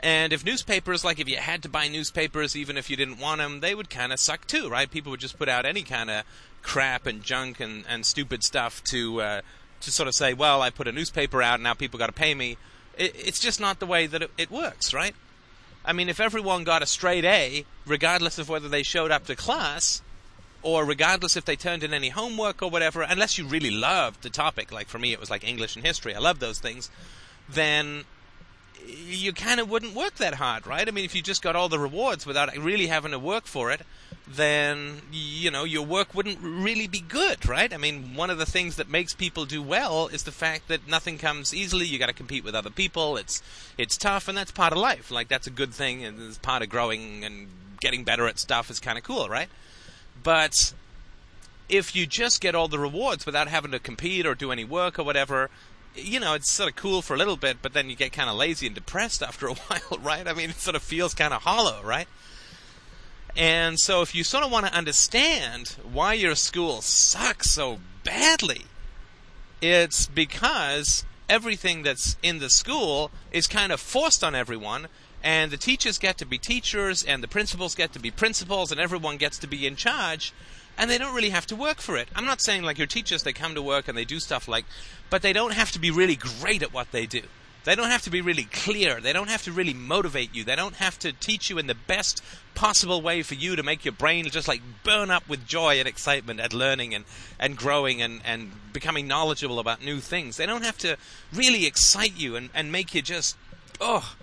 [0.00, 3.40] And if newspapers, like if you had to buy newspapers, even if you didn't want
[3.40, 4.90] them, they would kind of suck too, right?
[4.90, 6.24] People would just put out any kind of
[6.62, 9.40] crap and junk and, and stupid stuff to uh,
[9.80, 12.34] to sort of say, well, I put a newspaper out now people got to pay
[12.34, 12.58] me.
[12.98, 15.14] It, it's just not the way that it, it works, right?
[15.84, 19.36] I mean, if everyone got a straight A, regardless of whether they showed up to
[19.36, 20.02] class,
[20.66, 24.30] or regardless if they turned in any homework or whatever, unless you really loved the
[24.30, 26.90] topic, like for me it was like English and history, I love those things,
[27.48, 28.02] then
[28.84, 30.88] you kind of wouldn't work that hard, right?
[30.88, 33.70] I mean, if you just got all the rewards without really having to work for
[33.70, 33.82] it,
[34.26, 37.72] then you know your work wouldn't really be good, right?
[37.72, 40.88] I mean, one of the things that makes people do well is the fact that
[40.88, 41.86] nothing comes easily.
[41.86, 43.16] You got to compete with other people.
[43.16, 43.40] It's
[43.78, 45.12] it's tough, and that's part of life.
[45.12, 47.46] Like that's a good thing, and it's part of growing and
[47.80, 49.48] getting better at stuff is kind of cool, right?
[50.26, 50.74] But
[51.68, 54.98] if you just get all the rewards without having to compete or do any work
[54.98, 55.50] or whatever,
[55.94, 58.28] you know, it's sort of cool for a little bit, but then you get kind
[58.28, 60.26] of lazy and depressed after a while, right?
[60.26, 62.08] I mean, it sort of feels kind of hollow, right?
[63.36, 68.62] And so if you sort of want to understand why your school sucks so badly,
[69.60, 74.88] it's because everything that's in the school is kind of forced on everyone,
[75.22, 78.80] and the teachers get to be teachers, and the principals get to be principals, and
[78.80, 80.32] everyone gets to be in charge
[80.78, 82.08] and they don't really have to work for it.
[82.14, 84.66] I'm not saying like your teachers they come to work and they do stuff like
[85.08, 87.22] but they don't have to be really great at what they do.
[87.64, 89.00] They don't have to be really clear.
[89.00, 90.44] They don't have to really motivate you.
[90.44, 92.22] They don't have to teach you in the best
[92.54, 95.88] possible way for you to make your brain just like burn up with joy and
[95.88, 97.04] excitement at learning and,
[97.40, 100.36] and growing and, and becoming knowledgeable about new things.
[100.36, 100.96] They don't have to
[101.32, 103.36] really excite you and, and make you just,
[103.80, 104.14] oh,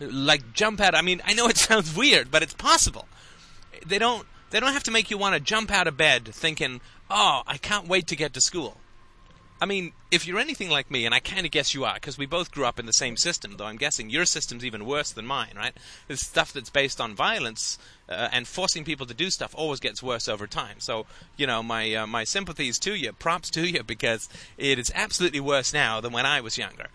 [0.00, 0.94] like jump out.
[0.94, 3.06] I mean, I know it sounds weird, but it's possible.
[3.86, 6.80] They don't they don't have to make you want to jump out of bed thinking,
[7.08, 8.76] oh, I can't wait to get to school.
[9.62, 12.16] I mean, if you're anything like me, and I kind of guess you are, because
[12.16, 15.10] we both grew up in the same system, though I'm guessing your system's even worse
[15.12, 15.74] than mine, right?
[16.08, 20.02] It's stuff that's based on violence uh, and forcing people to do stuff always gets
[20.02, 20.76] worse over time.
[20.80, 21.04] So,
[21.36, 25.40] you know, my uh, my sympathies to you, props to you, because it is absolutely
[25.40, 26.86] worse now than when I was younger.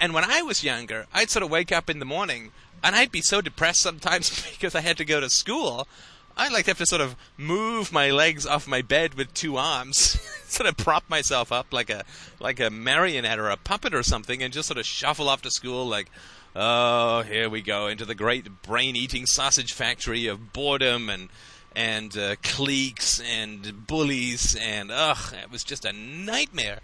[0.00, 2.52] And when I was younger, I'd sort of wake up in the morning
[2.84, 5.88] and I'd be so depressed sometimes because I had to go to school.
[6.36, 9.56] I'd like to have to sort of move my legs off my bed with two
[9.56, 12.04] arms, sort of prop myself up like a
[12.40, 15.50] like a marionette or a puppet or something, and just sort of shuffle off to
[15.50, 16.10] school like,
[16.56, 21.28] oh, here we go into the great brain-eating sausage factory of boredom and
[21.76, 26.80] and uh, cliques and bullies, and ugh, it was just a nightmare.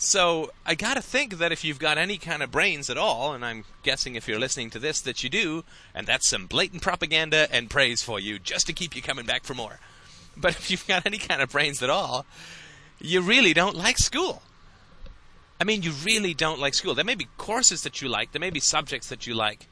[0.00, 3.44] So I gotta think that if you've got any kind of brains at all, and
[3.44, 7.48] I'm guessing if you're listening to this that you do, and that's some blatant propaganda
[7.50, 9.80] and praise for you, just to keep you coming back for more.
[10.36, 12.26] But if you've got any kind of brains at all,
[13.00, 14.42] you really don't like school.
[15.60, 16.94] I mean, you really don't like school.
[16.94, 19.66] There may be courses that you like, there may be subjects that you like,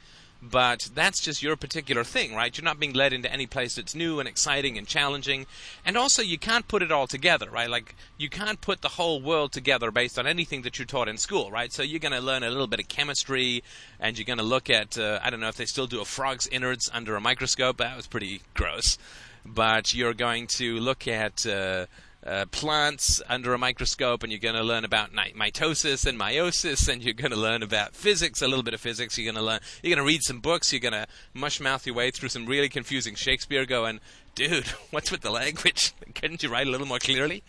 [0.51, 2.57] but that's just your particular thing, right?
[2.57, 5.47] You're not being led into any place that's new and exciting and challenging.
[5.85, 7.69] And also, you can't put it all together, right?
[7.69, 11.19] Like, you can't put the whole world together based on anything that you're taught in
[11.19, 11.73] school, right?
[11.73, 13.63] So you're going to learn a little bit of chemistry,
[13.99, 16.05] and you're going to look at, uh, I don't know if they still do a
[16.05, 17.79] frog's innards under a microscope.
[17.79, 18.99] That was pretty gross.
[19.45, 21.47] But you're going to look at.
[21.47, 21.87] Uh,
[22.27, 27.03] uh, plants under a microscope, and you're going to learn about mitosis and meiosis, and
[27.03, 29.17] you're going to learn about physics, a little bit of physics.
[29.17, 29.61] You're going to learn.
[29.83, 30.73] You're going to read some books.
[30.73, 34.01] You're going to mush mouth your way through some really confusing Shakespeare, going,
[34.35, 35.95] "Dude, what's with the language?
[36.15, 37.45] Couldn't you write a little more clearly?"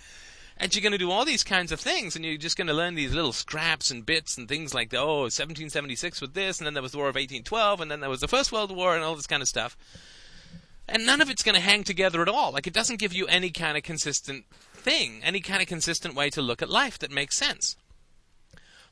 [0.59, 2.73] And you're going to do all these kinds of things, and you're just going to
[2.73, 6.73] learn these little scraps and bits and things like, oh, 1776 with this, and then
[6.73, 9.03] there was the War of 1812, and then there was the First World War, and
[9.03, 9.77] all this kind of stuff.
[10.87, 12.51] And none of it's going to hang together at all.
[12.51, 16.29] Like, it doesn't give you any kind of consistent thing, any kind of consistent way
[16.29, 17.75] to look at life that makes sense.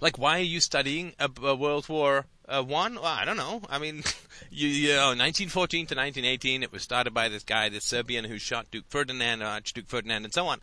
[0.02, 2.96] Like, why are you studying a, a World War uh, One?
[2.96, 3.62] Well, I don't know.
[3.70, 4.04] I mean,
[4.52, 8.38] you, you, know, 1914 to 1918, it was started by this guy, this Serbian who
[8.38, 10.60] shot Duke Ferdinand, Archduke Ferdinand, and so on.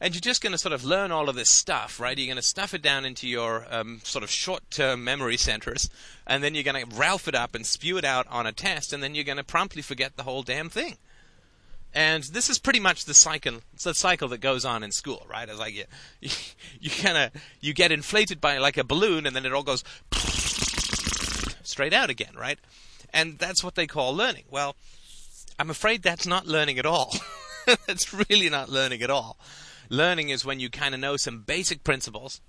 [0.00, 2.16] And you're just going to sort of learn all of this stuff, right?
[2.16, 5.90] You're going to stuff it down into your um, sort of short-term memory centers,
[6.26, 8.92] and then you're going to ralph it up and spew it out on a test,
[8.92, 10.96] and then you're going to promptly forget the whole damn thing.
[11.94, 13.60] And this is pretty much the cycle.
[13.82, 15.48] The cycle that goes on in school, right?
[15.48, 15.84] It's like you,
[16.20, 16.30] you,
[16.80, 19.82] you kind of you get inflated by like a balloon, and then it all goes
[21.66, 22.58] straight out again, right?
[23.12, 24.44] And that's what they call learning.
[24.50, 24.76] Well,
[25.58, 27.14] I'm afraid that's not learning at all.
[27.86, 29.36] that's really not learning at all.
[29.88, 32.40] Learning is when you kind of know some basic principles,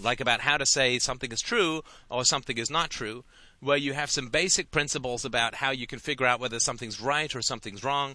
[0.00, 3.24] like about how to say something is true or something is not true,
[3.60, 7.34] where you have some basic principles about how you can figure out whether something's right
[7.34, 8.14] or something's wrong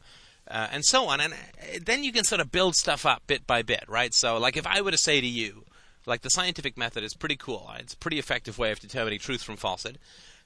[0.50, 1.22] uh, and so on.
[1.22, 4.14] And uh, then you can sort of build stuff up bit by bit, right?
[4.14, 5.66] So, like, if I were to say to you,
[6.06, 7.70] like, the scientific method is pretty cool.
[7.80, 9.98] It's a pretty effective way of determining truth from falsehood.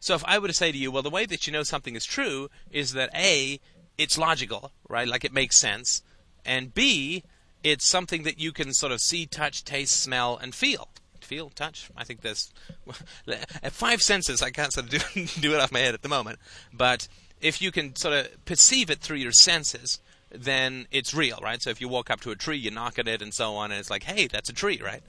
[0.01, 1.95] So, if I were to say to you, well, the way that you know something
[1.95, 3.59] is true is that A,
[3.99, 5.07] it's logical, right?
[5.07, 6.01] Like, it makes sense.
[6.43, 7.23] And B,
[7.63, 10.89] it's something that you can sort of see, touch, taste, smell, and feel.
[11.21, 11.91] Feel, touch.
[11.95, 12.51] I think there's
[13.69, 14.41] five senses.
[14.41, 16.39] I can't sort of do, do it off my head at the moment,
[16.73, 17.07] but
[17.39, 19.99] if you can sort of perceive it through your senses,
[20.31, 21.61] then it's real, right?
[21.61, 23.71] So if you walk up to a tree, you knock at it, and so on,
[23.71, 25.03] and it's like, hey, that's a tree, right?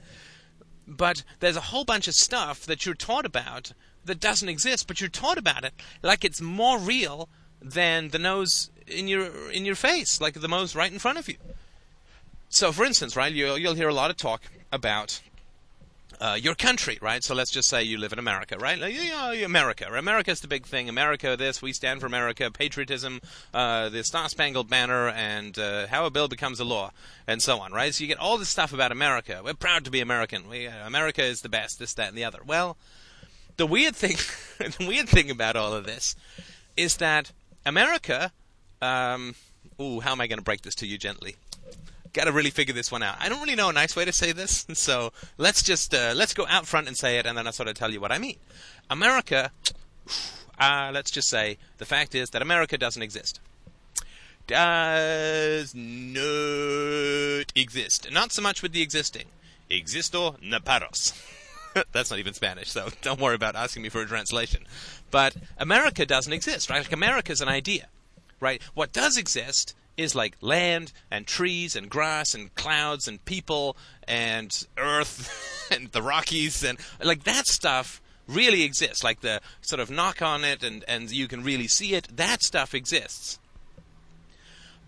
[0.87, 3.73] But there's a whole bunch of stuff that you're taught about
[4.05, 7.29] that doesn't exist, but you're taught about it like it's more real
[7.61, 11.27] than the nose in your in your face, like the nose right in front of
[11.27, 11.37] you.
[12.49, 15.21] So, for instance, right, you'll, you'll hear a lot of talk about
[16.21, 17.23] uh, your country, right?
[17.23, 18.79] So let's just say you live in America, right?
[18.79, 19.87] Like, know, America.
[19.91, 20.87] America's the big thing.
[20.87, 23.21] America, this, we stand for America, patriotism,
[23.53, 26.91] uh, the Star Spangled Banner, and uh, how a bill becomes a law,
[27.27, 27.93] and so on, right?
[27.93, 29.41] So you get all this stuff about America.
[29.43, 30.47] We're proud to be American.
[30.47, 32.39] We, America is the best, this, that, and the other.
[32.45, 32.77] Well,
[33.57, 34.17] the weird thing,
[34.57, 36.15] the weird thing about all of this
[36.75, 37.31] is that
[37.65, 38.31] America,
[38.81, 39.35] um,
[39.79, 41.35] ooh, how am I going to break this to you gently?
[42.13, 43.17] got to really figure this one out.
[43.19, 46.33] I don't really know a nice way to say this, so let's just uh, let's
[46.33, 48.17] go out front and say it, and then I'll sort of tell you what I
[48.19, 48.37] mean.
[48.89, 49.51] America,
[50.59, 53.39] uh, let's just say the fact is that America doesn't exist.
[54.45, 58.11] Does not exist.
[58.11, 59.25] Not so much with the existing.
[59.71, 61.13] Existo neparos.
[61.91, 64.65] That's not even Spanish, so don't worry about asking me for a translation.
[65.11, 66.79] But America doesn't exist, right?
[66.79, 67.87] Like America's an idea,
[68.39, 68.61] right?
[68.73, 74.65] What does exist is like land and trees and grass and clouds and people and
[74.77, 79.03] earth and the Rockies and like that stuff really exists.
[79.03, 82.07] Like the sort of knock on it and, and you can really see it.
[82.15, 83.39] That stuff exists.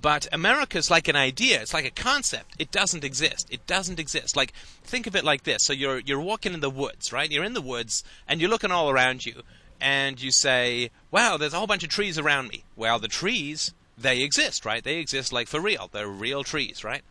[0.05, 1.63] But America's like an idea.
[1.63, 2.53] It's like a concept.
[2.59, 3.47] It doesn't exist.
[3.49, 4.35] It doesn't exist.
[4.35, 5.63] Like think of it like this.
[5.63, 7.31] So you're you're walking in the woods, right?
[7.31, 9.41] You're in the woods and you're looking all around you
[9.81, 13.73] and you say, "Wow, there's a whole bunch of trees around me." Well, the trees
[13.97, 14.83] they exist, right?
[14.83, 15.89] They exist like for real.
[15.91, 17.01] They're real trees, right?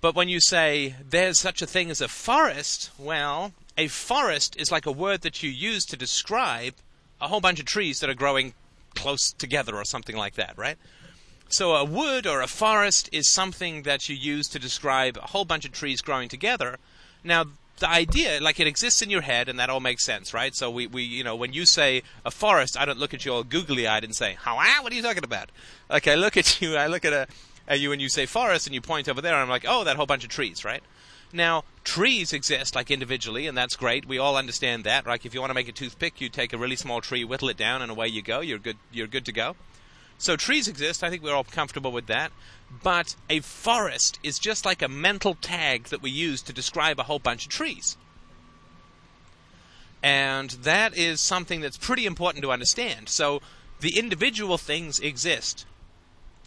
[0.00, 4.70] But when you say there's such a thing as a forest, well, a forest is
[4.70, 6.74] like a word that you use to describe
[7.20, 8.54] a whole bunch of trees that are growing
[8.94, 10.78] close together or something like that, right?
[11.52, 15.44] So a wood or a forest is something that you use to describe a whole
[15.44, 16.78] bunch of trees growing together.
[17.22, 17.44] Now,
[17.78, 20.54] the idea, like it exists in your head, and that all makes sense, right?
[20.54, 23.34] So we, we you know, when you say a forest, I don't look at you
[23.34, 24.56] all googly eyed and say, "How?
[24.58, 25.50] Ah, what are you talking about?"
[25.90, 27.26] Like I look at you, I look at a
[27.68, 29.84] at you, and you say forest, and you point over there, and I'm like, "Oh,
[29.84, 30.82] that whole bunch of trees, right?"
[31.34, 34.06] Now, trees exist like individually, and that's great.
[34.06, 35.06] We all understand that.
[35.06, 37.50] Like if you want to make a toothpick, you take a really small tree, whittle
[37.50, 38.40] it down, and away you go.
[38.40, 38.78] You're good.
[38.90, 39.54] You're good to go.
[40.22, 41.02] So trees exist.
[41.02, 42.30] I think we're all comfortable with that.
[42.70, 47.02] But a forest is just like a mental tag that we use to describe a
[47.02, 47.96] whole bunch of trees.
[50.00, 53.08] And that is something that's pretty important to understand.
[53.08, 53.42] So
[53.80, 55.66] the individual things exist.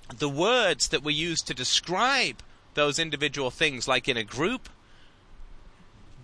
[0.07, 2.37] The words that we use to describe
[2.75, 4.69] those individual things, like in a group,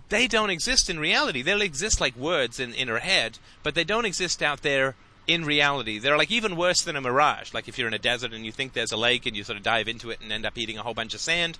[0.08, 1.42] they don't exist in reality.
[1.42, 4.94] They'll exist like words in, in our head, but they don't exist out there
[5.26, 5.98] in reality.
[5.98, 7.54] They're like even worse than a mirage.
[7.54, 9.56] Like if you're in a desert and you think there's a lake and you sort
[9.56, 11.58] of dive into it and end up eating a whole bunch of sand.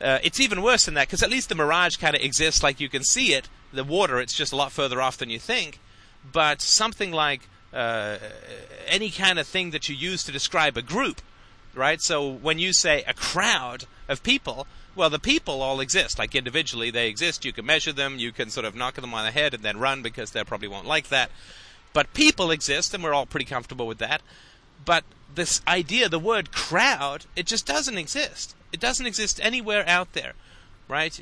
[0.00, 2.80] Uh, it's even worse than that because at least the mirage kind of exists like
[2.80, 3.48] you can see it.
[3.72, 5.78] The water, it's just a lot further off than you think.
[6.32, 8.18] But something like uh,
[8.86, 11.20] any kind of thing that you use to describe a group,
[11.74, 12.00] right?
[12.00, 16.18] So when you say a crowd of people, well, the people all exist.
[16.18, 17.44] Like individually, they exist.
[17.44, 18.18] You can measure them.
[18.18, 20.68] You can sort of knock them on the head and then run because they probably
[20.68, 21.30] won't like that.
[21.92, 24.22] But people exist, and we're all pretty comfortable with that.
[24.84, 28.54] But this idea, the word crowd, it just doesn't exist.
[28.72, 30.34] It doesn't exist anywhere out there,
[30.88, 31.18] right?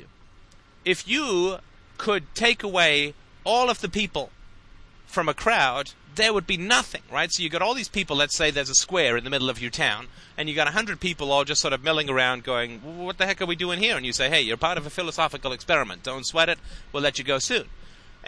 [0.85, 1.57] If you
[1.97, 4.29] could take away all of the people
[5.05, 7.31] from a crowd, there would be nothing, right?
[7.31, 8.15] So you've got all these people.
[8.15, 10.71] Let's say there's a square in the middle of your town, and you've got a
[10.71, 13.79] hundred people all just sort of milling around, going, "What the heck are we doing
[13.79, 16.03] here?" And you say, "Hey, you're part of a philosophical experiment.
[16.03, 16.59] Don't sweat it.
[16.91, 17.69] We'll let you go soon."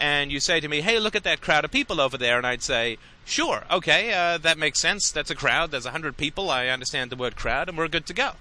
[0.02, 2.44] And you say to me, "Hey, look at that crowd of people over there," and
[2.44, 5.12] I'd say, "Sure, okay, uh, that makes sense.
[5.12, 5.70] That's a crowd.
[5.70, 6.50] There's a hundred people.
[6.50, 8.32] I understand the word crowd, and we're good to go."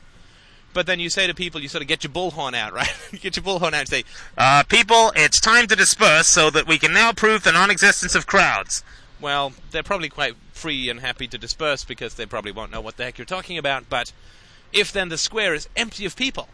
[0.73, 2.91] But then you say to people, you sort of get your bullhorn out, right?
[3.11, 4.05] you get your bullhorn out and say,
[4.39, 8.25] uh, people, it's time to disperse so that we can now prove the non-existence of
[8.25, 8.83] crowds.
[9.19, 12.97] Well, they're probably quite free and happy to disperse because they probably won't know what
[12.97, 13.87] the heck you're talking about.
[13.87, 14.13] But
[14.73, 16.47] if then the square is empty of people,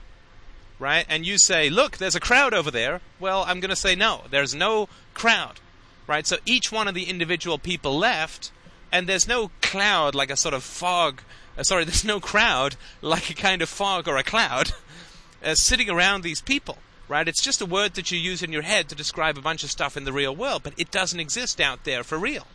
[0.79, 3.95] right, and you say, look, there's a crowd over there, well, I'm going to say
[3.95, 5.59] no, there's no crowd,
[6.05, 6.25] right?
[6.25, 8.51] So each one of the individual people left,
[8.91, 11.21] and there's no cloud like a sort of fog
[11.57, 14.71] uh, sorry, there's no crowd like a kind of fog or a cloud
[15.43, 17.27] uh, sitting around these people, right?
[17.27, 19.71] It's just a word that you use in your head to describe a bunch of
[19.71, 22.45] stuff in the real world, but it doesn't exist out there for real.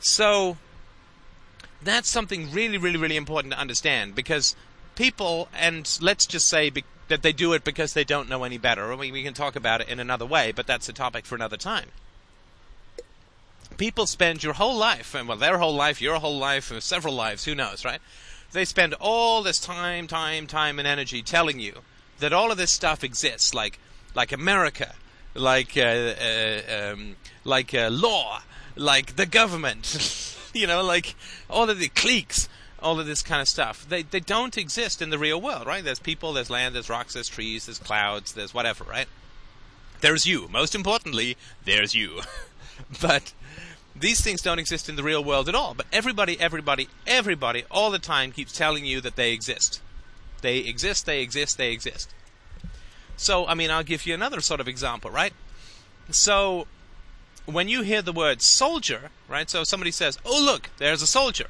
[0.00, 0.56] So
[1.82, 4.56] that's something really, really, really important to understand because
[5.00, 8.58] people, and let's just say be- that they do it because they don't know any
[8.58, 8.94] better.
[8.94, 11.56] We, we can talk about it in another way, but that's a topic for another
[11.56, 11.86] time
[13.80, 17.46] people spend your whole life, and well, their whole life, your whole life, several lives,
[17.46, 18.00] who knows, right?
[18.52, 21.76] They spend all this time, time, time, and energy telling you
[22.18, 23.78] that all of this stuff exists, like
[24.14, 24.96] like America,
[25.32, 28.42] like uh, uh, um, like uh, law,
[28.76, 31.14] like the government, you know, like
[31.48, 32.50] all of the cliques,
[32.82, 33.86] all of this kind of stuff.
[33.88, 35.84] They they don't exist in the real world, right?
[35.84, 39.06] There's people, there's land, there's rocks, there's trees, there's clouds, there's whatever, right?
[40.00, 40.48] There's you.
[40.48, 42.22] Most importantly, there's you.
[43.00, 43.32] but
[43.94, 45.74] these things don't exist in the real world at all.
[45.74, 49.80] But everybody, everybody, everybody, all the time keeps telling you that they exist.
[50.40, 52.14] They exist, they exist, they exist.
[53.16, 55.34] So, I mean, I'll give you another sort of example, right?
[56.10, 56.66] So,
[57.44, 59.48] when you hear the word soldier, right?
[59.50, 61.46] So somebody says, "Oh, look, there's a soldier."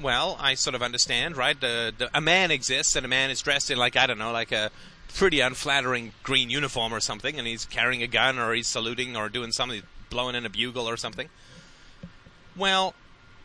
[0.00, 1.60] Well, I sort of understand, right?
[1.60, 4.32] The, the, a man exists, and a man is dressed in like I don't know,
[4.32, 4.70] like a
[5.14, 9.28] pretty unflattering green uniform or something, and he's carrying a gun, or he's saluting, or
[9.28, 11.28] doing something, blowing in a bugle or something.
[12.56, 12.94] Well,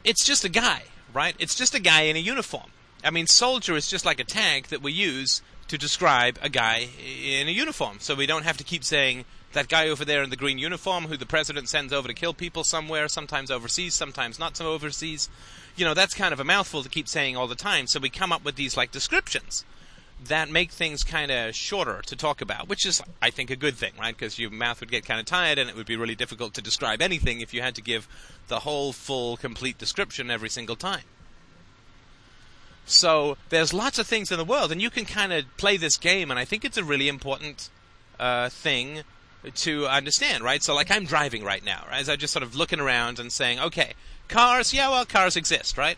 [0.04, 1.36] it's just a guy, right?
[1.40, 2.70] It's just a guy in a uniform.
[3.04, 6.90] I mean, soldier is just like a tag that we use to describe a guy
[7.00, 7.98] in a uniform.
[8.00, 11.06] So we don't have to keep saying that guy over there in the green uniform
[11.06, 15.30] who the president sends over to kill people somewhere, sometimes overseas, sometimes not so overseas.
[15.76, 17.88] You know, that's kind of a mouthful to keep saying all the time.
[17.88, 19.66] So we come up with these like descriptions
[20.24, 23.76] that make things kind of shorter to talk about, which is, I think, a good
[23.76, 24.16] thing, right?
[24.16, 26.62] Because your mouth would get kind of tired and it would be really difficult to
[26.62, 28.08] describe anything if you had to give
[28.48, 31.04] the whole, full, complete description every single time.
[32.86, 35.98] So there's lots of things in the world, and you can kind of play this
[35.98, 37.70] game, and I think it's a really important
[38.20, 39.02] uh, thing
[39.54, 40.64] to understand, right?
[40.64, 42.02] So, like, I'm driving right now, right?
[42.02, 43.94] As I'm just sort of looking around and saying, okay,
[44.28, 45.98] cars, yeah, well, cars exist, right?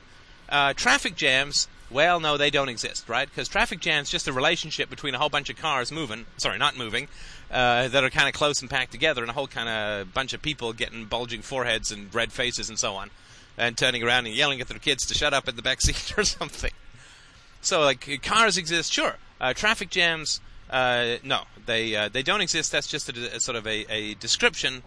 [0.49, 3.27] Uh, traffic jams, well, no, they don't exist, right?
[3.27, 6.77] Because traffic jam's just a relationship between a whole bunch of cars moving, sorry, not
[6.77, 7.07] moving,
[7.51, 10.33] uh, that are kind of close and packed together, and a whole kind of bunch
[10.33, 13.09] of people getting bulging foreheads and red faces and so on,
[13.57, 16.13] and turning around and yelling at their kids to shut up in the back seat
[16.17, 16.71] or something.
[17.61, 19.15] So, like, cars exist, sure.
[19.41, 20.39] Uh, traffic jams,
[20.69, 22.71] uh, no, they uh, they don't exist.
[22.71, 24.83] That's just a, a sort of a, a description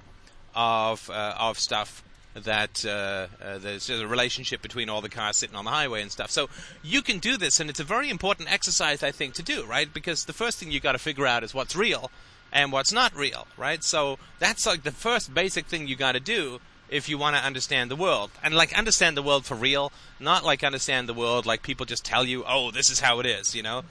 [0.55, 2.03] of uh, of stuff
[2.35, 6.13] that uh, uh, there's a relationship between all the cars sitting on the highway and
[6.13, 6.31] stuff.
[6.31, 6.49] So
[6.83, 9.93] you can do this, and it's a very important exercise, I think, to do, right?
[9.93, 12.11] Because the first thing you've got to figure out is what's real
[12.53, 13.83] and what's not real, right?
[13.83, 17.43] So that's like the first basic thing you got to do if you want to
[17.43, 18.31] understand the world.
[18.43, 22.05] And like understand the world for real, not like understand the world like people just
[22.05, 23.83] tell you, oh, this is how it is, you know?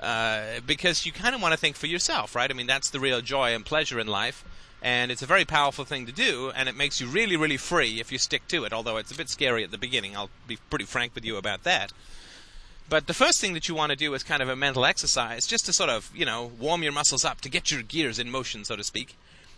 [0.00, 2.50] Uh, because you kind of want to think for yourself, right?
[2.50, 4.44] I mean, that's the real joy and pleasure in life
[4.82, 7.98] and it's a very powerful thing to do, and it makes you really, really free
[7.98, 8.72] if you stick to it.
[8.72, 11.64] Although it's a bit scary at the beginning, I'll be pretty frank with you about
[11.64, 11.92] that.
[12.88, 15.46] But the first thing that you want to do is kind of a mental exercise,
[15.46, 18.30] just to sort of, you know, warm your muscles up, to get your gears in
[18.30, 19.16] motion, so to speak,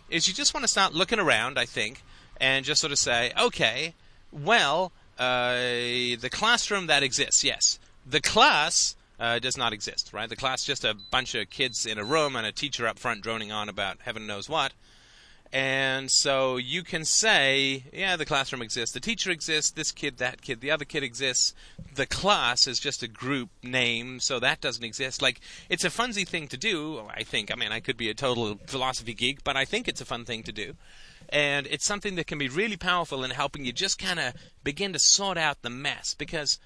[0.09, 2.01] is you just want to start looking around, I think,
[2.39, 3.93] and just sort of say, okay,
[4.31, 7.79] well, uh, the classroom that exists, yes.
[8.05, 10.29] The class uh, does not exist, right?
[10.29, 13.21] The class just a bunch of kids in a room and a teacher up front
[13.21, 14.73] droning on about heaven knows what
[15.51, 20.41] And so you can say, yeah, the classroom exists, the teacher exists, this kid, that
[20.41, 21.53] kid, the other kid exists.
[21.95, 25.21] The class is just a group name, so that doesn't exist.
[25.21, 27.51] Like, it's a funsy thing to do, I think.
[27.51, 30.23] I mean, I could be a total philosophy geek, but I think it's a fun
[30.23, 30.75] thing to do.
[31.29, 34.93] And it's something that can be really powerful in helping you just kind of begin
[34.93, 36.15] to sort out the mess.
[36.15, 36.59] Because,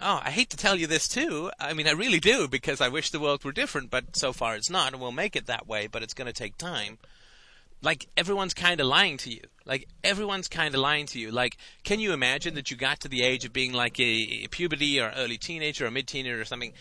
[0.00, 1.50] oh, I hate to tell you this too.
[1.58, 4.54] I mean, I really do, because I wish the world were different, but so far
[4.54, 6.98] it's not, and we'll make it that way, but it's going to take time
[7.82, 9.42] like everyone's kind of lying to you.
[9.66, 11.30] Like everyone's kind of lying to you.
[11.30, 14.46] Like, can you imagine that you got to the age of being like a, a
[14.48, 16.72] puberty or early teenager or mid teenager or something?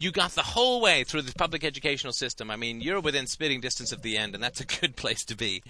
[0.00, 2.50] You got the whole way through the public educational system.
[2.50, 5.36] I mean, you're within spitting distance of the end, and that's a good place to
[5.36, 5.62] be.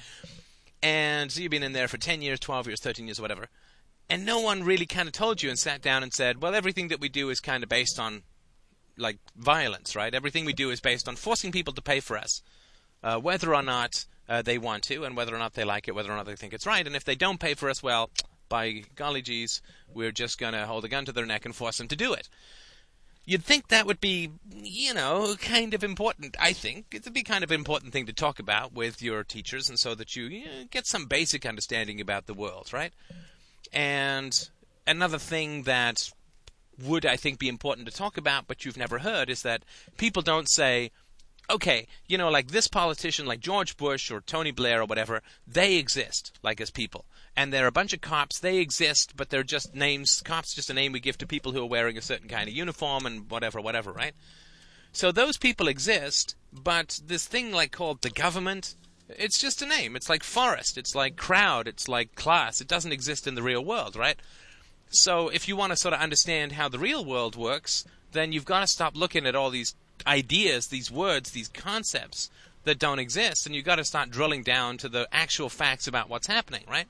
[0.82, 3.48] And so you've been in there for 10 years, 12 years, 13 years, whatever.
[4.08, 6.88] And no one really kind of told you and sat down and said, well, everything
[6.88, 8.22] that we do is kind of based on,
[8.96, 10.14] like, violence, right?
[10.14, 12.40] Everything we do is based on forcing people to pay for us,
[13.02, 15.94] uh, whether or not uh, they want to, and whether or not they like it,
[15.94, 16.86] whether or not they think it's right.
[16.86, 18.10] And if they don't pay for us, well,
[18.48, 19.60] by golly geez,
[19.92, 22.14] we're just going to hold a gun to their neck and force them to do
[22.14, 22.28] it.
[23.28, 26.34] You'd think that would be, you know, kind of important.
[26.40, 29.68] I think it would be kind of important thing to talk about with your teachers,
[29.68, 32.90] and so that you, you know, get some basic understanding about the world, right?
[33.70, 34.32] And
[34.86, 35.96] another thing that
[36.82, 39.62] would I think be important to talk about, but you've never heard, is that
[39.98, 40.90] people don't say,
[41.50, 45.76] okay, you know, like this politician, like George Bush or Tony Blair or whatever, they
[45.76, 47.04] exist, like as people.
[47.38, 50.20] And they're a bunch of cops, they exist, but they're just names.
[50.24, 52.54] Cops just a name we give to people who are wearing a certain kind of
[52.54, 54.12] uniform and whatever, whatever, right?
[54.90, 58.74] So those people exist, but this thing like called the government,
[59.08, 59.94] it's just a name.
[59.94, 62.60] It's like forest, it's like crowd, it's like class.
[62.60, 64.18] It doesn't exist in the real world, right?
[64.90, 68.46] So if you want to sort of understand how the real world works, then you've
[68.46, 69.76] got to stop looking at all these
[70.08, 72.30] ideas, these words, these concepts
[72.64, 76.08] that don't exist, and you've got to start drilling down to the actual facts about
[76.08, 76.88] what's happening, right?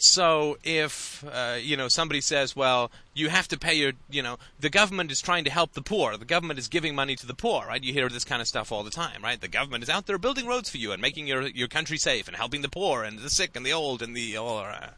[0.00, 4.38] So if uh, you know somebody says, "Well, you have to pay your," you know,
[4.60, 6.16] the government is trying to help the poor.
[6.16, 7.82] The government is giving money to the poor, right?
[7.82, 9.40] You hear this kind of stuff all the time, right?
[9.40, 12.28] The government is out there building roads for you and making your your country safe
[12.28, 14.70] and helping the poor and the sick and the old and the or.
[14.70, 14.90] Uh,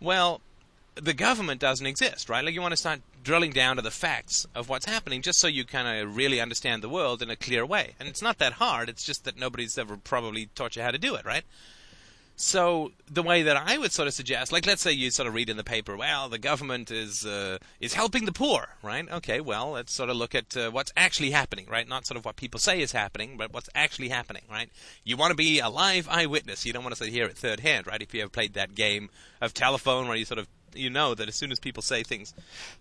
[0.00, 0.40] well,
[0.94, 2.44] the government doesn't exist, right?
[2.44, 5.48] Like you want to start drilling down to the facts of what's happening just so
[5.48, 7.94] you kind of really understand the world in a clear way.
[7.98, 10.98] And it's not that hard, it's just that nobody's ever probably taught you how to
[10.98, 11.44] do it, right?
[12.36, 15.34] So the way that I would sort of suggest, like let's say you sort of
[15.34, 19.08] read in the paper, well, the government is uh, is helping the poor, right?
[19.08, 21.88] Okay, well, let's sort of look at uh, what's actually happening, right?
[21.88, 24.68] Not sort of what people say is happening, but what's actually happening, right?
[25.04, 26.66] You want to be a live eyewitness.
[26.66, 28.02] You don't want to sit here at third hand, right?
[28.02, 29.10] If you ever played that game
[29.40, 32.34] of telephone where you sort of you know that as soon as people say things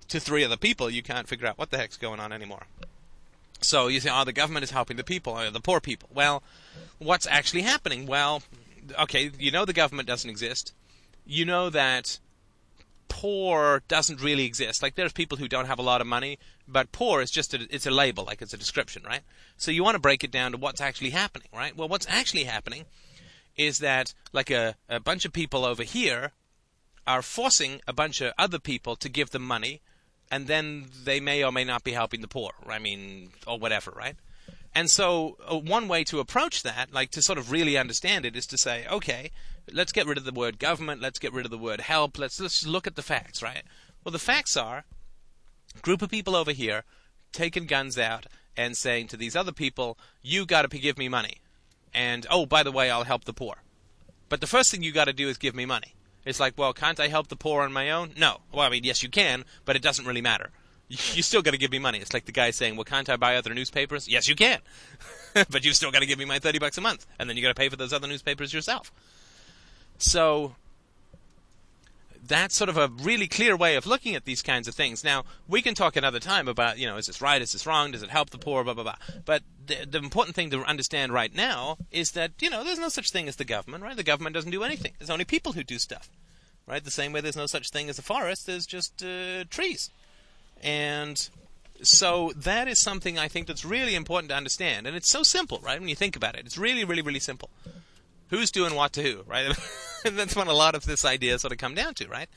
[0.07, 2.63] to three other people, you can't figure out what the heck's going on anymore.
[3.61, 6.09] So you say, oh, the government is helping the people, uh, the poor people.
[6.11, 6.43] Well,
[6.97, 8.07] what's actually happening?
[8.07, 8.41] Well,
[8.99, 10.73] okay, you know the government doesn't exist.
[11.25, 12.19] You know that
[13.07, 14.81] poor doesn't really exist.
[14.81, 17.67] Like there's people who don't have a lot of money, but poor is just a,
[17.69, 19.21] it's a label, like it's a description, right?
[19.55, 21.75] So you want to break it down to what's actually happening, right?
[21.75, 22.85] Well, what's actually happening
[23.55, 26.31] is that like a, a bunch of people over here
[27.05, 29.81] are forcing a bunch of other people to give them money,
[30.31, 32.51] and then they may or may not be helping the poor.
[32.67, 34.15] I mean, or whatever, right?
[34.75, 38.35] And so, uh, one way to approach that, like to sort of really understand it,
[38.35, 39.31] is to say, okay,
[39.71, 42.39] let's get rid of the word government, let's get rid of the word help, let's
[42.39, 43.63] let's look at the facts, right?
[44.03, 44.85] Well, the facts are,
[45.81, 46.83] group of people over here
[47.31, 48.25] taking guns out
[48.57, 51.37] and saying to these other people, you got to give me money,
[51.93, 53.57] and oh, by the way, I'll help the poor.
[54.29, 55.93] But the first thing you got to do is give me money.
[56.25, 58.13] It's like, well, can't I help the poor on my own?
[58.17, 58.37] No.
[58.51, 60.49] Well, I mean, yes, you can, but it doesn't really matter.
[61.15, 61.99] You still got to give me money.
[61.99, 64.59] It's like the guy saying, "Well, can't I buy other newspapers?" Yes, you can,
[65.33, 67.41] but you've still got to give me my thirty bucks a month, and then you
[67.41, 68.91] got to pay for those other newspapers yourself.
[69.97, 70.55] So
[72.25, 75.03] that's sort of a really clear way of looking at these kinds of things.
[75.03, 77.91] Now, we can talk another time about, you know, is this right, is this wrong,
[77.91, 78.95] does it help the poor, blah, blah, blah.
[79.25, 82.89] But the, the important thing to understand right now is that, you know, there's no
[82.89, 83.95] such thing as the government, right?
[83.95, 84.93] The government doesn't do anything.
[84.99, 86.09] There's only people who do stuff,
[86.65, 86.83] right?
[86.83, 89.89] The same way there's no such thing as a forest, there's just uh, trees.
[90.63, 91.29] And
[91.83, 94.87] so that is something I think that's really important to understand.
[94.87, 95.79] And it's so simple, right?
[95.79, 97.49] When you think about it, it's really, really, really simple
[98.33, 99.55] who's doing what to who, right?
[100.03, 102.27] that's what a lot of this idea sort of come down to, right?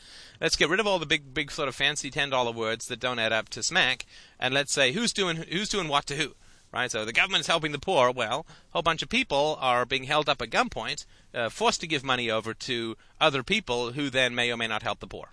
[0.40, 3.00] Let's get rid of all the big, big sort of fancy ten dollar words that
[3.00, 4.04] don't add up to smack,
[4.38, 6.34] and let's say who's doing who's doing what to who,
[6.72, 6.90] right?
[6.90, 8.10] So the government is helping the poor.
[8.10, 11.86] Well, a whole bunch of people are being held up at gunpoint, uh, forced to
[11.86, 15.30] give money over to other people who then may or may not help the poor.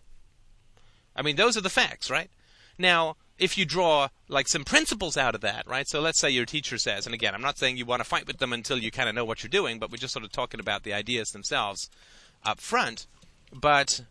[1.15, 2.29] I mean, those are the facts, right?
[2.77, 5.87] Now, if you draw like some principles out of that, right?
[5.87, 8.27] So let's say your teacher says, and again, I'm not saying you want to fight
[8.27, 10.31] with them until you kind of know what you're doing, but we're just sort of
[10.31, 11.89] talking about the ideas themselves
[12.43, 13.07] up front.
[13.51, 14.01] But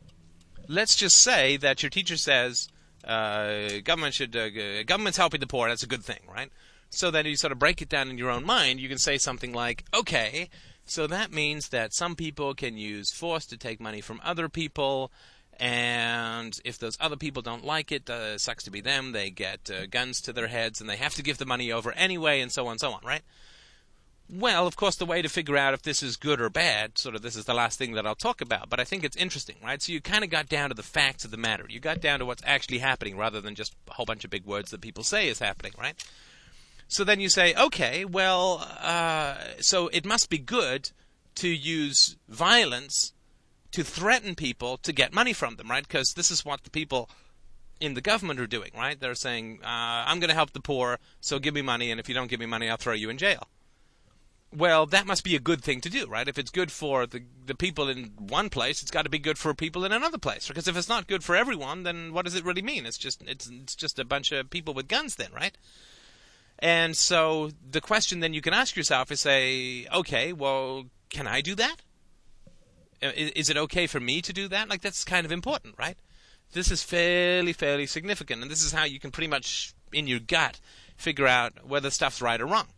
[0.68, 2.68] let's just say that your teacher says
[3.04, 5.68] uh, government should uh, government's helping the poor.
[5.68, 6.50] That's a good thing, right?
[6.90, 8.80] So then you sort of break it down in your own mind.
[8.80, 10.50] You can say something like, okay,
[10.84, 15.10] so that means that some people can use force to take money from other people,
[15.58, 19.12] and if those other people don't like it, uh, sucks to be them.
[19.12, 21.92] They get uh, guns to their heads, and they have to give the money over
[21.92, 23.22] anyway, and so on and so on, right?
[24.30, 27.14] Well, of course, the way to figure out if this is good or bad, sort
[27.14, 29.56] of this is the last thing that I'll talk about, but I think it's interesting,
[29.62, 29.82] right?
[29.82, 31.66] So you kind of got down to the facts of the matter.
[31.68, 34.46] You got down to what's actually happening rather than just a whole bunch of big
[34.46, 36.02] words that people say is happening, right?
[36.88, 40.90] So then you say, okay, well, uh, so it must be good
[41.36, 43.12] to use violence
[43.72, 45.86] to threaten people to get money from them, right?
[45.86, 47.10] Because this is what the people
[47.80, 48.98] in the government are doing, right?
[48.98, 49.66] They're saying, uh,
[50.06, 52.40] I'm going to help the poor, so give me money, and if you don't give
[52.40, 53.48] me money, I'll throw you in jail
[54.54, 56.28] well, that must be a good thing to do, right?
[56.28, 59.38] If it's good for the the people in one place, it's got to be good
[59.38, 60.46] for people in another place.
[60.46, 62.86] Because if it's not good for everyone, then what does it really mean?
[62.86, 65.56] It's just it's it's just a bunch of people with guns, then, right?
[66.58, 71.40] And so the question then you can ask yourself is say, okay, well, can I
[71.40, 71.76] do that?
[73.02, 74.68] Is it okay for me to do that?
[74.68, 75.96] Like that's kind of important, right?
[76.52, 80.20] This is fairly fairly significant, and this is how you can pretty much in your
[80.20, 80.60] gut
[80.96, 82.68] figure out whether stuff's right or wrong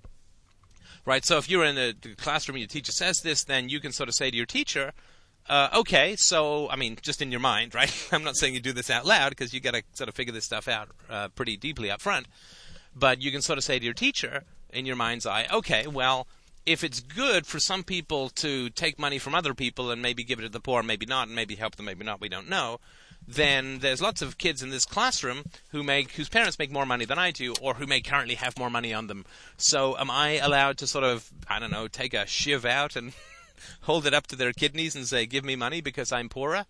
[1.05, 1.25] right?
[1.25, 4.09] So if you're in a classroom and your teacher says this, then you can sort
[4.09, 4.93] of say to your teacher,
[5.49, 8.09] uh, okay, so I mean, just in your mind, right?
[8.13, 10.33] I'm not saying you do this out loud because you got to sort of figure
[10.33, 12.27] this stuff out uh, pretty deeply up front.
[12.97, 16.27] But you can sort of say to your teacher in your mind's eye, okay, well,
[16.67, 20.39] if it's good for some people to take money from other people and maybe give
[20.39, 22.81] it to the poor, maybe not, and maybe help them, maybe not, we don't know
[23.27, 27.05] then there's lots of kids in this classroom who make whose parents make more money
[27.05, 29.25] than I do, or who may currently have more money on them.
[29.57, 33.13] So am I allowed to sort of I don't know take a shiv out and
[33.83, 36.67] hold it up to their kidneys and say, "Give me money because I'm poorer"?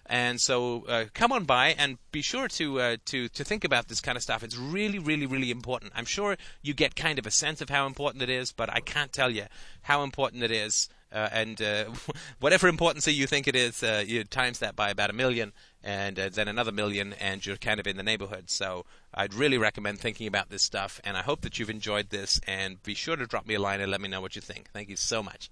[0.10, 3.88] And so uh, come on by and be sure to uh, to to think about
[3.88, 4.44] this kind of stuff.
[4.44, 5.94] It's really, really, really important.
[5.96, 8.80] I'm sure you get kind of a sense of how important it is, but I
[8.80, 9.46] can't tell you
[9.84, 10.90] how important it is.
[11.12, 11.86] Uh, and uh,
[12.40, 15.54] whatever importance you think it is, uh, you times that by about a million,
[15.84, 18.50] and uh, then another million, and you're kind of in the neighborhood.
[18.50, 22.40] So I'd really recommend thinking about this stuff, and I hope that you've enjoyed this.
[22.48, 24.70] And be sure to drop me a line and let me know what you think.
[24.72, 25.50] Thank you so much.